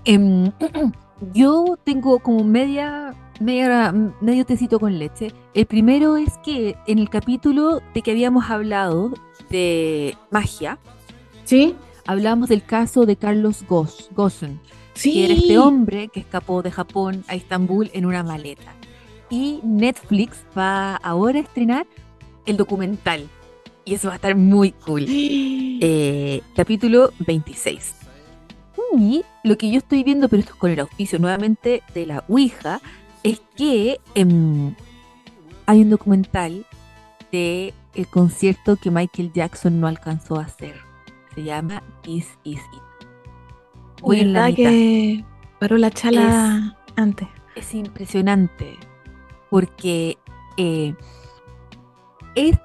[0.05, 0.53] Em,
[1.35, 5.33] yo tengo como media, media, medio tecito con leche.
[5.55, 9.13] El primero es que en el capítulo de que habíamos hablado
[9.51, 10.79] de magia,
[11.45, 11.75] ¿Sí?
[12.07, 14.61] hablamos del caso de Carlos Goss, Gossen,
[14.95, 15.13] Sí.
[15.13, 18.75] que era este hombre que escapó de Japón a Estambul en una maleta.
[19.31, 21.87] Y Netflix va ahora a estrenar
[22.47, 23.29] el documental.
[23.85, 25.07] Y eso va a estar muy cool.
[25.81, 27.95] Eh, capítulo 26.
[28.99, 32.25] Y lo que yo estoy viendo, pero esto es con el auspicio nuevamente de la
[32.27, 32.81] Ouija,
[33.23, 34.75] es que em,
[35.67, 36.65] hay un documental
[37.33, 40.77] de el concierto que Michael Jackson no alcanzó a hacer.
[41.35, 43.07] Se llama This Is It.
[44.01, 44.71] Voy en la ¿Verdad mitad.
[44.71, 45.25] que
[45.59, 47.29] paró la chala antes?
[47.57, 48.79] Es impresionante
[49.51, 50.17] porque
[50.57, 50.95] eh,
[52.35, 52.59] es-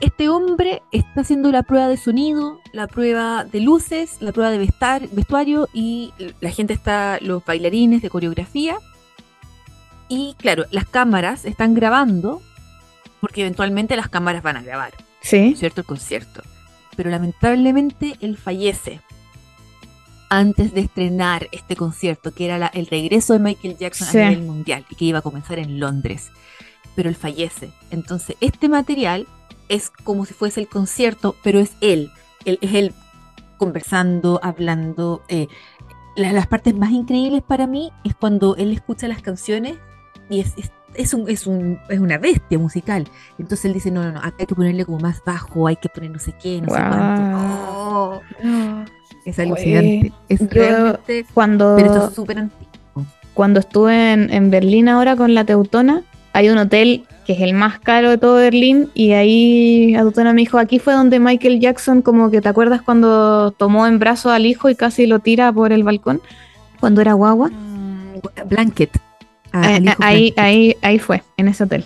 [0.00, 4.58] este hombre está haciendo la prueba de sonido, la prueba de luces, la prueba de
[4.58, 8.78] vestar- vestuario y la gente está, los bailarines de coreografía,
[10.10, 12.42] Y claro, las cámaras están grabando,
[13.20, 14.92] porque eventualmente las cámaras van a grabar,
[15.22, 15.54] Sí.
[15.56, 15.80] ¿cierto?
[15.82, 16.42] El concierto.
[16.96, 19.00] Pero lamentablemente él fallece
[20.28, 24.18] antes de estrenar este concierto, que era la- el regreso de Michael Jackson Sí.
[24.18, 26.30] a nivel mundial y que iba a comenzar en Londres.
[26.96, 27.70] Pero él fallece.
[27.90, 29.26] Entonces, este material
[29.68, 32.10] es como si fuese el concierto, pero es él.
[32.46, 32.94] él es él
[33.58, 35.22] conversando, hablando.
[35.28, 35.46] eh,
[36.16, 39.76] la- las partes más increíbles para mí es cuando él escucha las canciones
[40.30, 43.06] y es, es, es un, es, un, es una bestia musical.
[43.38, 45.88] Entonces él dice, no, no, no, acá hay que ponerle como más bajo, hay que
[45.90, 48.22] poner no sé qué, no sé cuánto.
[49.26, 50.12] Es alucinante.
[50.28, 53.04] Es yo- realmente, Cuando, pero esto es súper antiguo.
[53.34, 56.02] cuando estuve en, en Berlín ahora con la Teutona,
[56.32, 60.32] hay un hotel que es el más caro de todo Berlín y ahí la Teutona
[60.32, 64.32] me dijo, aquí fue donde Michael Jackson, como que te acuerdas cuando tomó en brazos
[64.32, 66.20] al hijo y casi lo tira por el balcón,
[66.80, 67.48] cuando era guagua.
[67.50, 68.90] Mm, Blanket.
[69.52, 71.84] Ah, Eh, eh, hijo ahí, ahí, ahí fue, en ese hotel.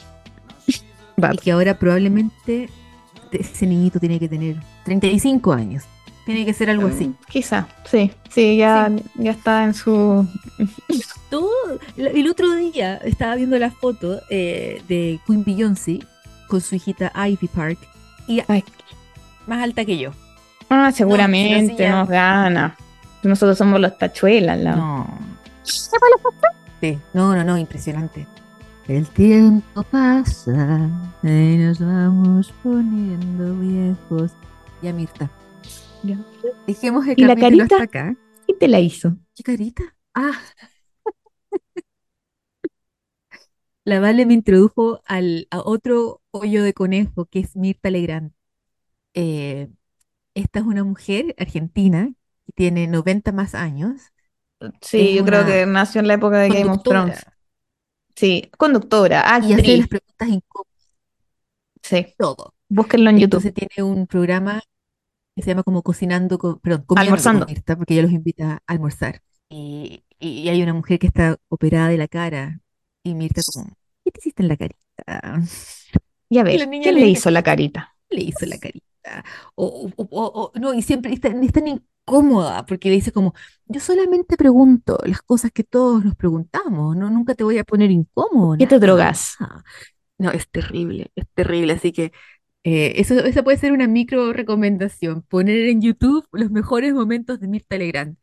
[1.33, 2.69] Y que ahora probablemente
[3.33, 5.85] ese niñito tiene que tener 35 años.
[6.27, 7.12] Tiene que ser algo así.
[7.29, 10.27] Quizá, sí, sí, ya, ya está en su...
[11.31, 11.51] Todo,
[11.97, 15.99] el otro día estaba viendo la foto eh, de Queen Beyoncé
[16.49, 17.79] con su hijita Ivy Park
[18.27, 18.65] y Ay.
[19.47, 20.12] más alta que yo.
[20.71, 22.77] Ah, No, seguramente si no, sí, ya- nos gana.
[23.23, 24.77] Nosotros somos los tachuelas, la...
[24.77, 25.19] No.
[26.85, 28.26] Sí, no, no, no, impresionante.
[28.87, 30.91] El tiempo pasa
[31.22, 34.32] y nos vamos poniendo viejos.
[34.82, 35.30] Ya, Mirta.
[36.03, 36.18] Ya.
[36.66, 37.76] Dejemos el ¿Y la capítulo carita?
[37.76, 38.16] hasta acá.
[38.45, 39.16] ¿Quién te la hizo?
[39.35, 39.97] ¿Qué carita?
[40.12, 40.32] Ah.
[43.85, 48.32] La Vale me introdujo al, a otro hoyo de conejo que es Mirta Legrand.
[49.14, 49.70] Eh,
[50.35, 52.12] esta es una mujer argentina
[52.47, 54.14] que tiene 90 más años.
[54.80, 57.24] Sí, Es yo creo que nació en la época de Game of Thrones.
[58.16, 59.78] Sí, conductora, y hace actriz.
[59.80, 60.74] las preguntas incómodas,
[61.82, 62.55] Sí, todo.
[62.68, 63.44] búsquenlo en YouTube.
[63.44, 64.62] Entonces tiene un programa
[65.36, 67.46] que se llama como Cocinando, con, perdón, Comiendo con Almorzando.
[67.46, 69.20] Mirta, porque ella los invita a almorzar.
[69.48, 72.61] Y, y- hay una mujer que está operada de la cara
[73.02, 73.68] y Mirta como,
[74.05, 74.78] ¿qué te hiciste en la carita?
[76.28, 77.96] Y a ver, ¿quién le hizo la carita?
[78.11, 79.24] le hizo la carita.
[79.57, 81.34] O, o- o- o- no, y siempre está, es
[82.07, 83.34] tan incómoda porque le dice como,
[83.66, 87.90] yo solamente pregunto las cosas que todos nos preguntamos, no, nunca te voy a poner
[87.90, 88.57] incómodo.
[88.59, 89.36] ¿Qué te drogas?
[89.40, 89.64] nada".
[90.18, 92.12] No, es terrible, es terrible, así que
[92.62, 97.48] eh, eso, esa puede ser una micro recomendación, poner en YouTube los mejores momentos de
[97.48, 98.16] Mirta Legrand.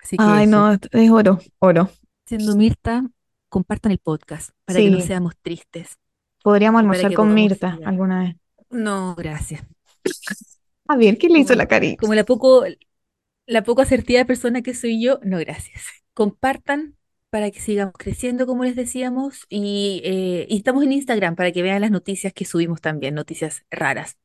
[0.00, 1.90] Así que Ay, eso, no, es oro, oro.
[2.26, 3.04] siendo Mirta,
[3.48, 5.96] compartan el podcast para que no seamos tristes.
[6.42, 7.86] Podríamos almorzar con Mirta ir.
[7.86, 8.36] alguna vez.
[8.70, 9.62] No, gracias.
[10.88, 12.00] A ver, ¿quién le hizo la carita?
[12.00, 12.64] como la poco,
[13.46, 15.82] la poco asertiva persona que soy yo, no, gracias.
[16.14, 16.96] Compartan
[17.30, 21.62] para que sigamos creciendo, como les decíamos, y, eh, y estamos en Instagram para que
[21.62, 24.18] vean las noticias que subimos también, noticias raras.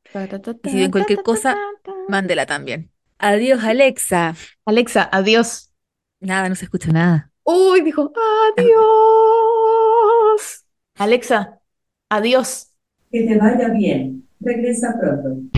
[0.64, 1.58] Y si ven cualquier cosa,
[2.10, 2.92] Mándela también.
[3.18, 4.36] Adiós, Alexa.
[4.66, 5.72] Alexa, adiós.
[6.20, 7.32] Nada, no se escucha nada.
[7.44, 8.12] Uy, dijo,
[8.58, 8.76] adiós.
[10.96, 11.60] Alexa,
[12.10, 12.74] adiós.
[13.12, 14.28] Que te vaya bien.
[14.42, 15.57] Regresa pronto.